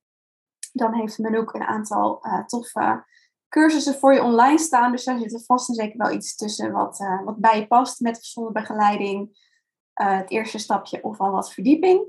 [0.71, 3.05] Dan heeft ook een aantal uh, toffe
[3.49, 4.91] cursussen voor je online staan.
[4.91, 7.99] Dus daar zit er vast en zeker wel iets tussen wat, wat bij je past
[7.99, 9.47] met gezonde begeleiding.
[9.93, 12.01] het eerste stapje of al wat verdieping.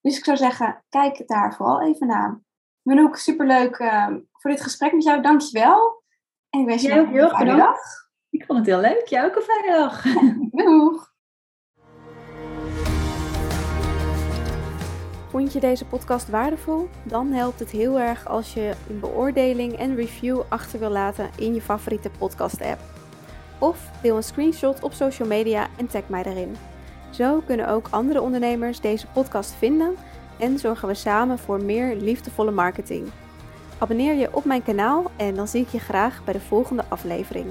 [0.00, 2.40] Dus ik zou zeggen, kijk daar vooral even naar.
[2.82, 5.22] Manouk, superleuk uh, voor dit gesprek met jou.
[5.22, 6.02] Dankjewel.
[6.50, 7.78] En ik wens je nog een fijne dag.
[8.30, 9.06] Ik vond het heel leuk.
[9.06, 10.02] Jij ook een fijne dag.
[10.64, 11.10] Doeg.
[15.28, 16.88] Vond je deze podcast waardevol?
[17.02, 21.54] Dan helpt het heel erg als je een beoordeling en review achter wil laten in
[21.54, 22.80] je favoriete podcast-app.
[23.58, 26.56] Of deel een screenshot op social media en tag mij erin.
[27.10, 29.96] Zo kunnen ook andere ondernemers deze podcast vinden
[30.42, 33.08] en zorgen we samen voor meer liefdevolle marketing.
[33.78, 37.46] Abonneer je op mijn kanaal en dan zie ik je graag bij de volgende aflevering.